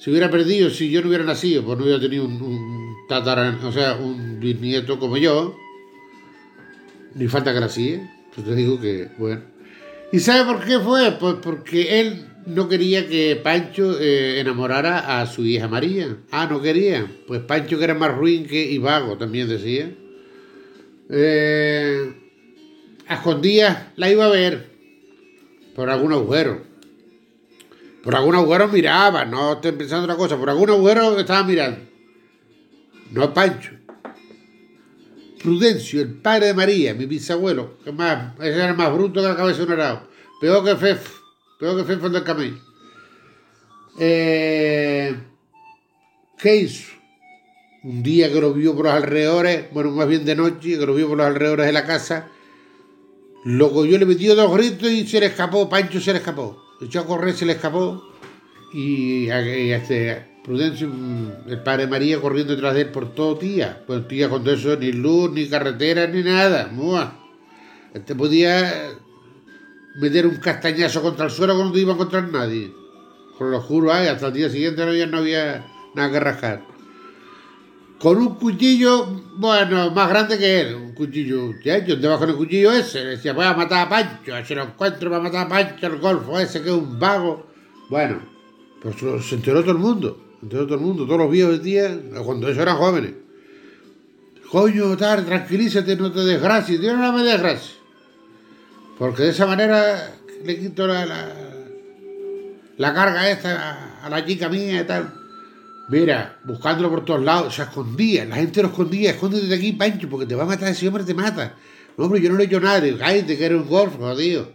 si 0.00 0.10
hubiera 0.10 0.30
perdido, 0.30 0.70
si 0.70 0.90
yo 0.90 1.02
no 1.02 1.08
hubiera 1.08 1.24
nacido, 1.24 1.62
pues 1.62 1.76
no 1.78 1.84
hubiera 1.84 2.00
tenido 2.00 2.24
un, 2.24 2.40
un 2.40 2.96
o 3.64 3.72
sea, 3.72 3.96
un 3.96 4.40
bisnieto 4.40 4.98
como 4.98 5.18
yo, 5.18 5.54
ni 7.14 7.28
falta 7.28 7.52
que 7.52 7.60
nací, 7.60 8.00
pues 8.34 8.46
te 8.46 8.54
digo 8.54 8.80
que, 8.80 9.08
bueno. 9.18 9.42
¿Y 10.10 10.20
sabe 10.20 10.50
por 10.50 10.64
qué 10.64 10.78
fue? 10.78 11.12
Pues 11.12 11.36
porque 11.42 12.00
él 12.00 12.24
no 12.46 12.68
quería 12.68 13.06
que 13.08 13.36
Pancho 13.36 14.00
eh, 14.00 14.40
enamorara 14.40 15.20
a 15.20 15.26
su 15.26 15.44
hija 15.44 15.68
María. 15.68 16.16
Ah, 16.30 16.48
no 16.50 16.62
quería. 16.62 17.06
Pues 17.26 17.42
Pancho 17.42 17.76
que 17.76 17.84
era 17.84 17.94
más 17.94 18.16
ruin 18.16 18.46
que 18.46 18.70
y 18.70 18.78
vago, 18.78 19.18
también 19.18 19.48
decía. 19.48 19.92
Eh, 21.10 22.12
la 23.96 24.10
iba 24.10 24.24
a 24.24 24.30
ver 24.30 24.70
por 25.74 25.90
algún 25.90 26.12
agujero. 26.12 26.69
Por 28.10 28.16
algún 28.16 28.34
agujero 28.34 28.66
miraba, 28.66 29.24
no 29.24 29.52
estoy 29.52 29.70
pensando 29.70 30.02
otra 30.02 30.16
cosa, 30.16 30.36
por 30.36 30.50
algún 30.50 30.68
agujero 30.68 31.16
estaba 31.16 31.44
mirando. 31.44 31.78
No 33.12 33.32
Pancho. 33.32 33.70
Prudencio, 35.40 36.00
el 36.00 36.14
padre 36.14 36.46
de 36.46 36.54
María, 36.54 36.92
mi 36.92 37.06
bisabuelo, 37.06 37.78
que 37.84 37.92
más, 37.92 38.34
ese 38.40 38.64
era 38.64 38.74
más 38.74 38.92
bruto 38.92 39.22
que 39.22 39.28
la 39.28 39.36
cabeza 39.36 39.58
de 39.58 39.64
un 39.66 39.72
arao. 39.74 40.08
Peor 40.40 40.64
que 40.64 40.74
Fef, 40.74 41.20
peor 41.60 41.76
que 41.76 41.84
Fefo 41.84 42.10
del 42.10 42.24
camello. 42.24 42.58
Eh, 44.00 45.14
¿Qué 46.36 46.56
hizo? 46.56 46.90
Un 47.84 48.02
día 48.02 48.28
que 48.32 48.40
lo 48.40 48.52
vio 48.52 48.74
por 48.74 48.86
los 48.86 48.94
alrededores, 48.94 49.70
bueno, 49.70 49.92
más 49.92 50.08
bien 50.08 50.24
de 50.24 50.34
noche, 50.34 50.80
que 50.80 50.84
lo 50.84 50.96
vio 50.96 51.06
por 51.06 51.16
los 51.16 51.28
alrededores 51.28 51.66
de 51.66 51.72
la 51.72 51.86
casa, 51.86 52.26
lo 53.44 53.72
cogió, 53.72 53.96
le 53.98 54.04
metió 54.04 54.34
dos 54.34 54.52
gritos 54.52 54.90
y 54.90 55.06
se 55.06 55.20
le 55.20 55.26
escapó, 55.26 55.68
Pancho 55.68 56.00
se 56.00 56.12
le 56.12 56.18
escapó 56.18 56.69
a 56.80 57.04
correr, 57.04 57.34
se 57.34 57.46
le 57.46 57.52
escapó 57.52 58.10
y, 58.72 59.28
este 59.28 60.30
Prudencio, 60.42 60.88
mm, 60.88 61.48
el 61.48 61.62
padre 61.62 61.86
María, 61.86 62.20
corriendo 62.20 62.54
detrás 62.54 62.74
de 62.74 62.82
él 62.82 62.88
por 62.88 63.14
todo 63.14 63.36
tía. 63.36 63.82
Pues 63.86 64.08
tía 64.08 64.28
con 64.28 64.42
todo 64.42 64.54
eso, 64.54 64.76
ni 64.76 64.92
luz, 64.92 65.30
ni 65.32 65.46
carretera, 65.48 66.06
ni 66.06 66.22
nada. 66.22 66.70
Este 67.92 68.14
podía 68.14 68.92
meter 69.96 70.26
un 70.26 70.36
castañazo 70.36 71.02
contra 71.02 71.26
el 71.26 71.30
suelo 71.30 71.54
cuando 71.54 71.74
no 71.74 71.78
iba 71.78 71.92
a 71.92 71.94
encontrar 71.94 72.28
nadie. 72.28 72.72
Con 73.36 73.50
lo 73.50 73.60
juro, 73.60 73.92
hasta 73.92 74.28
el 74.28 74.32
día 74.32 74.48
siguiente 74.48 74.82
no 74.84 74.90
había, 74.90 75.06
no 75.06 75.18
había 75.18 75.66
nada 75.94 76.10
que 76.10 76.20
rascar. 76.20 76.66
Con 78.00 78.16
un 78.16 78.36
cuchillo, 78.36 79.08
bueno, 79.36 79.90
más 79.90 80.08
grande 80.08 80.38
que 80.38 80.60
él, 80.62 80.74
un 80.74 80.92
cuchillo, 80.92 81.52
ya, 81.62 81.84
yo 81.84 81.96
andaba 81.96 82.18
con 82.18 82.30
el 82.30 82.36
cuchillo 82.36 82.72
ese, 82.72 83.04
le 83.04 83.10
decía, 83.10 83.34
voy 83.34 83.44
a 83.44 83.52
matar 83.52 83.86
a 83.86 83.90
Pancho, 83.90 84.32
si 84.42 84.54
lo 84.54 84.62
encuentro, 84.62 85.10
voy 85.10 85.18
a 85.18 85.22
matar 85.22 85.44
a 85.44 85.48
Pancho, 85.50 85.86
el 85.86 85.98
golfo 85.98 86.40
ese 86.40 86.62
que 86.62 86.70
es 86.70 86.74
un 86.74 86.98
vago. 86.98 87.46
Bueno, 87.90 88.22
pues 88.80 88.96
se 89.26 89.34
enteró 89.34 89.60
todo 89.60 89.72
el 89.72 89.78
mundo, 89.78 90.18
se 90.38 90.46
enteró 90.46 90.64
todo 90.64 90.76
el 90.76 90.80
mundo, 90.80 91.04
todos 91.04 91.18
los 91.18 91.30
viejos 91.30 91.58
de 91.58 91.62
día, 91.62 92.00
cuando 92.24 92.48
ellos 92.48 92.62
eran 92.62 92.78
jóvenes. 92.78 93.12
Coño, 94.50 94.96
tal, 94.96 95.26
tranquilízate, 95.26 95.94
no 95.94 96.10
te 96.10 96.20
desgracies, 96.20 96.80
Dios 96.80 96.96
no 96.96 97.12
me 97.12 97.22
desgracie. 97.22 97.74
Porque 98.98 99.24
de 99.24 99.28
esa 99.28 99.46
manera 99.46 100.16
le 100.42 100.58
quito 100.58 100.86
la, 100.86 101.04
la, 101.04 101.34
la 102.78 102.94
carga 102.94 103.30
esta 103.30 104.02
a 104.02 104.08
la 104.08 104.24
chica 104.24 104.48
mía 104.48 104.80
y 104.80 104.84
tal. 104.84 105.19
Mira, 105.90 106.38
buscándolo 106.44 106.88
por 106.88 107.04
todos 107.04 107.20
lados, 107.20 107.56
se 107.56 107.62
escondía, 107.62 108.24
la 108.24 108.36
gente 108.36 108.62
lo 108.62 108.68
escondía, 108.68 109.10
escóndete 109.10 109.48
de 109.48 109.56
aquí, 109.56 109.72
Pancho, 109.72 110.08
porque 110.08 110.24
te 110.24 110.36
va 110.36 110.44
a 110.44 110.46
matar, 110.46 110.68
ese 110.68 110.86
hombre 110.86 111.02
te 111.02 111.14
mata. 111.14 111.56
No, 111.96 112.04
hombre, 112.04 112.20
yo 112.20 112.30
no 112.30 112.36
le 112.36 112.44
he 112.44 112.46
hecho 112.46 112.60
nada, 112.60 112.80
digo, 112.80 112.98
te 112.98 113.36
que 113.36 113.44
era 113.44 113.56
un 113.56 113.66
golf, 113.66 113.96
jodido. 113.96 114.52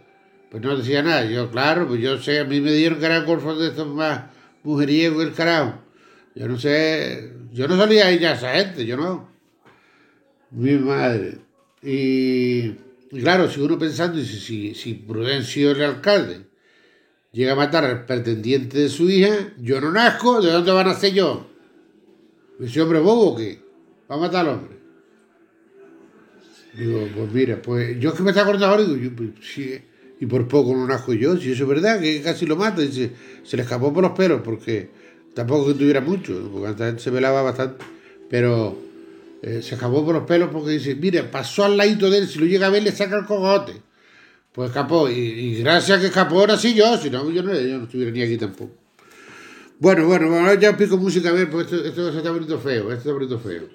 Pues 0.50 0.62
no 0.62 0.74
decía 0.74 1.02
nada, 1.02 1.26
yo, 1.26 1.50
claro, 1.50 1.86
pues 1.88 2.00
yo 2.00 2.16
sé, 2.16 2.40
a 2.40 2.44
mí 2.44 2.58
me 2.62 2.72
dieron 2.72 2.98
que 2.98 3.04
era 3.04 3.20
golf 3.20 3.44
de 3.58 3.68
estos 3.68 3.86
más 3.86 4.30
mujeriegos 4.62 5.24
el 5.24 5.34
carajo. 5.34 5.78
Yo 6.34 6.48
no 6.48 6.58
sé, 6.58 7.34
yo 7.52 7.68
no 7.68 7.76
salía 7.76 8.06
ahí 8.06 8.18
ya 8.18 8.32
esa 8.32 8.54
gente, 8.54 8.86
yo 8.86 8.96
no. 8.96 9.28
Mi 10.52 10.72
madre. 10.78 11.36
Y, 11.82 12.70
claro, 13.20 13.50
si 13.50 13.60
uno 13.60 13.78
pensando, 13.78 14.18
si, 14.20 14.40
si, 14.40 14.74
si 14.74 14.94
Prudencio 14.94 15.72
el 15.72 15.82
alcalde 15.82 16.46
llega 17.36 17.52
a 17.52 17.56
matar 17.56 17.84
al 17.84 18.06
pretendiente 18.06 18.78
de 18.78 18.88
su 18.88 19.10
hija, 19.10 19.52
yo 19.60 19.78
no 19.78 19.92
nazco, 19.92 20.40
¿de 20.40 20.50
dónde 20.50 20.72
van 20.72 20.86
a 20.86 20.92
nacer 20.94 21.12
yo? 21.12 21.46
¿Ese 22.58 22.80
hombre 22.80 22.98
bobo 22.98 23.32
o 23.32 23.36
qué? 23.36 23.60
Va 24.10 24.14
a 24.14 24.18
matar 24.18 24.46
al 24.46 24.54
hombre. 24.54 24.76
Digo, 26.72 27.06
pues 27.14 27.32
mira, 27.32 27.60
pues 27.60 28.00
yo 28.00 28.08
es 28.08 28.16
que 28.16 28.22
me 28.22 28.30
está 28.30 28.40
acordando 28.40 28.68
ahora, 28.68 28.84
digo, 28.84 28.96
yo, 28.96 29.14
pues, 29.14 29.30
sí, 29.42 29.78
y 30.18 30.24
por 30.24 30.48
poco 30.48 30.74
no 30.74 30.86
nazco 30.86 31.12
yo, 31.12 31.36
si 31.36 31.52
eso 31.52 31.64
es 31.64 31.68
verdad, 31.68 32.00
que 32.00 32.22
casi 32.22 32.46
lo 32.46 32.56
mata, 32.56 32.80
dice, 32.80 33.12
se 33.44 33.56
le 33.58 33.64
escapó 33.64 33.92
por 33.92 34.02
los 34.02 34.12
pelos, 34.12 34.40
porque 34.42 34.88
tampoco 35.34 35.66
que 35.66 35.74
tuviera 35.74 36.00
mucho, 36.00 36.50
porque 36.50 36.84
antes 36.84 37.02
se 37.02 37.10
velaba 37.10 37.42
bastante, 37.42 37.84
pero 38.30 38.78
eh, 39.42 39.60
se 39.60 39.74
escapó 39.74 40.02
por 40.06 40.14
los 40.14 40.24
pelos 40.24 40.48
porque 40.50 40.70
dice, 40.70 40.94
mira, 40.94 41.30
pasó 41.30 41.66
al 41.66 41.76
ladito 41.76 42.08
de 42.08 42.18
él, 42.18 42.28
si 42.28 42.38
lo 42.38 42.46
llega 42.46 42.68
a 42.68 42.70
ver 42.70 42.82
le 42.82 42.92
saca 42.92 43.18
el 43.18 43.26
cogote. 43.26 43.85
Pues 44.56 44.70
escapó, 44.70 45.06
y, 45.10 45.62
gracias 45.62 46.00
que 46.00 46.06
escapó 46.06 46.40
ahora 46.40 46.56
sí 46.56 46.72
yo, 46.72 46.96
si 46.96 47.10
no, 47.10 47.30
yo 47.30 47.42
no, 47.42 47.52
yo 47.52 47.76
no 47.76 47.84
estuviera 47.84 48.10
ni 48.10 48.22
aquí 48.22 48.38
tampoco. 48.38 48.72
Bueno, 49.78 50.06
bueno, 50.06 50.30
bueno, 50.30 50.54
ya 50.54 50.74
pico 50.74 50.96
música 50.96 51.28
a 51.28 51.32
ver, 51.32 51.50
pues 51.50 51.70
esto, 51.70 51.84
esto 51.84 52.08
está 52.08 52.30
bonito 52.30 52.58
feo, 52.58 52.90
esto 52.90 52.94
está 52.94 53.12
bonito 53.12 53.38
feo. 53.38 53.68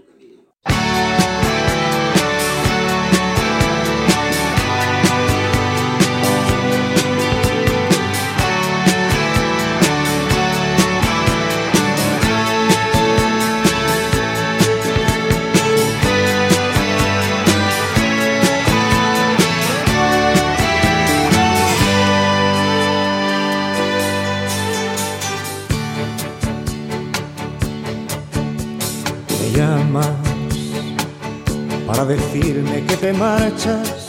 Decirme 32.06 32.84
que 32.86 32.98
te 32.98 33.14
marchas, 33.14 34.08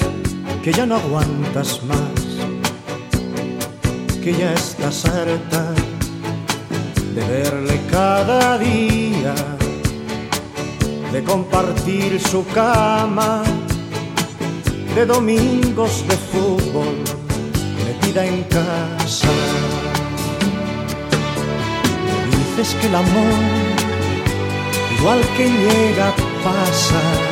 que 0.62 0.72
ya 0.72 0.86
no 0.86 0.96
aguantas 0.96 1.82
más, 1.84 2.20
que 4.22 4.32
ya 4.32 4.52
estás 4.54 5.04
harta 5.04 5.74
de 7.14 7.20
verle 7.26 7.80
cada 7.90 8.58
día, 8.58 9.34
de 11.12 11.22
compartir 11.24 12.20
su 12.20 12.46
cama, 12.46 13.42
de 14.94 15.04
domingos 15.04 16.06
de 16.08 16.16
fútbol 16.16 16.96
metida 17.84 18.24
en 18.24 18.42
casa. 18.44 19.28
Dices 22.30 22.74
que 22.80 22.86
el 22.86 22.94
amor, 22.94 23.34
igual 24.98 25.20
que 25.36 25.46
llega, 25.46 26.14
pasa 26.42 27.31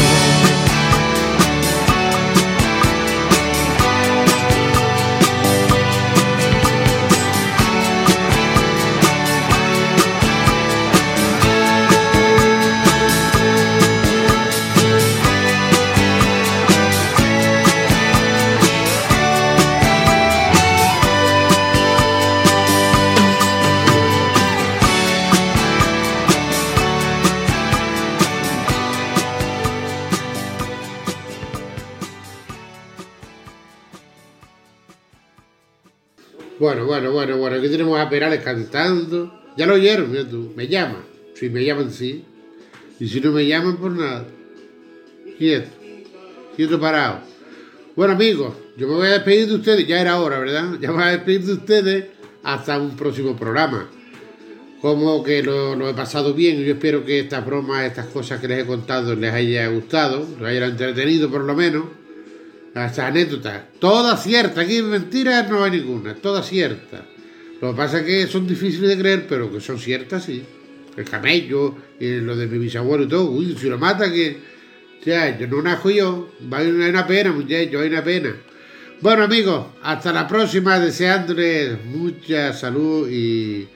Bueno, 36.71 36.85
bueno, 36.85 37.11
bueno, 37.11 37.37
bueno, 37.37 37.57
aquí 37.57 37.67
tenemos 37.67 37.99
a 37.99 38.09
Perales 38.09 38.41
cantando. 38.41 39.41
Ya 39.57 39.65
lo 39.65 39.73
oyeron, 39.73 40.09
mira 40.09 40.25
tú. 40.25 40.53
Me 40.55 40.69
llaman. 40.69 41.03
Si 41.33 41.49
me 41.49 41.65
llaman, 41.65 41.91
sí. 41.91 42.23
Y 42.97 43.09
si 43.09 43.19
no 43.19 43.33
me 43.33 43.45
llaman, 43.45 43.75
por 43.75 43.91
nada. 43.91 44.25
Quieto. 45.37 45.69
Quieto 46.55 46.79
parado. 46.79 47.19
Bueno, 47.93 48.13
amigos, 48.13 48.53
yo 48.77 48.87
me 48.87 48.93
voy 48.93 49.07
a 49.07 49.11
despedir 49.11 49.49
de 49.49 49.55
ustedes. 49.55 49.85
Ya 49.85 49.99
era 49.99 50.17
hora, 50.21 50.39
¿verdad? 50.39 50.77
Ya 50.79 50.91
me 50.91 50.93
voy 50.93 51.03
a 51.03 51.11
despedir 51.11 51.41
de 51.43 51.53
ustedes 51.53 52.05
hasta 52.41 52.79
un 52.79 52.95
próximo 52.95 53.35
programa. 53.35 53.89
Como 54.79 55.25
que 55.25 55.43
lo, 55.43 55.75
lo 55.75 55.89
he 55.89 55.93
pasado 55.93 56.33
bien. 56.33 56.63
Yo 56.63 56.71
espero 56.71 57.03
que 57.03 57.19
estas 57.19 57.45
bromas, 57.45 57.83
estas 57.83 58.05
cosas 58.05 58.39
que 58.39 58.47
les 58.47 58.63
he 58.63 58.65
contado 58.65 59.13
les 59.13 59.33
haya 59.33 59.67
gustado, 59.67 60.25
les 60.39 60.47
haya 60.47 60.67
entretenido 60.67 61.29
por 61.29 61.41
lo 61.41 61.53
menos 61.53 61.83
estas 62.73 62.99
anécdotas, 62.99 63.63
todas 63.79 64.23
ciertas, 64.23 64.59
aquí 64.59 64.81
mentiras 64.81 65.49
no 65.49 65.63
hay 65.63 65.71
ninguna, 65.71 66.15
todas 66.15 66.47
ciertas. 66.47 67.01
Lo 67.61 67.71
que 67.71 67.77
pasa 67.77 67.99
es 67.99 68.05
que 68.05 68.27
son 68.27 68.47
difíciles 68.47 68.89
de 68.89 68.97
creer, 68.97 69.27
pero 69.27 69.51
que 69.51 69.59
son 69.59 69.77
ciertas, 69.77 70.23
sí. 70.23 70.41
El 70.95 71.05
camello, 71.05 71.75
eh, 71.99 72.19
lo 72.23 72.35
de 72.35 72.47
mi 72.47 72.57
bisabuelo 72.57 73.03
y 73.03 73.07
todo, 73.07 73.29
uy, 73.29 73.55
si 73.59 73.67
lo 73.67 73.77
mata 73.77 74.11
que... 74.11 74.51
Ya, 75.03 75.37
yo 75.37 75.47
no 75.47 75.63
najo 75.63 75.89
yo, 75.89 76.31
hay 76.51 76.67
una 76.67 77.07
pena, 77.07 77.31
muchachos, 77.31 77.81
hay 77.81 77.89
una 77.89 78.03
pena. 78.03 78.35
Bueno 79.01 79.23
amigos, 79.23 79.65
hasta 79.81 80.13
la 80.13 80.27
próxima, 80.27 80.79
deseándoles 80.79 81.83
mucha 81.85 82.53
salud 82.53 83.09
y 83.09 83.67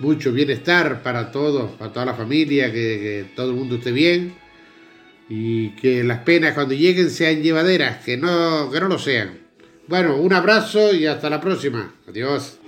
mucho 0.00 0.32
bienestar 0.32 1.02
para 1.04 1.30
todos, 1.30 1.70
para 1.72 1.92
toda 1.92 2.06
la 2.06 2.14
familia, 2.14 2.72
que 2.72 3.26
todo 3.36 3.50
el 3.50 3.56
mundo 3.56 3.76
esté 3.76 3.92
bien 3.92 4.41
y 5.34 5.70
que 5.70 6.04
las 6.04 6.18
penas 6.18 6.52
cuando 6.52 6.74
lleguen 6.74 7.08
sean 7.08 7.42
llevaderas, 7.42 8.04
que 8.04 8.18
no, 8.18 8.70
que 8.70 8.78
no 8.80 8.88
lo 8.88 8.98
sean. 8.98 9.38
Bueno, 9.88 10.16
un 10.16 10.34
abrazo 10.34 10.92
y 10.92 11.06
hasta 11.06 11.30
la 11.30 11.40
próxima. 11.40 11.94
Adiós. 12.06 12.58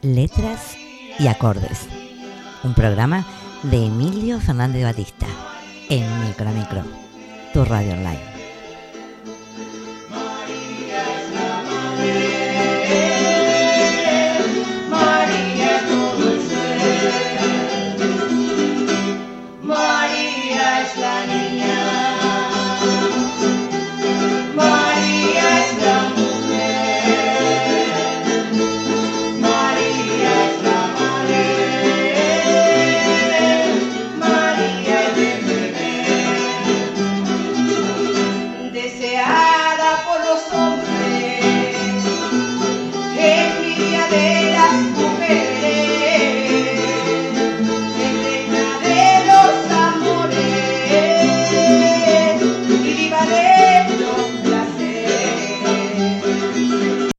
Letras 0.00 0.78
y 1.18 1.26
acordes. 1.26 1.86
Un 2.64 2.72
programa 2.72 3.26
de 3.70 3.86
Emilio 3.86 4.40
Fernández 4.40 4.84
Batista 4.84 5.26
en 5.88 6.04
Micro 6.24 6.50
Micro, 6.50 6.84
tu 7.52 7.64
radio 7.64 7.94
online. 7.94 8.35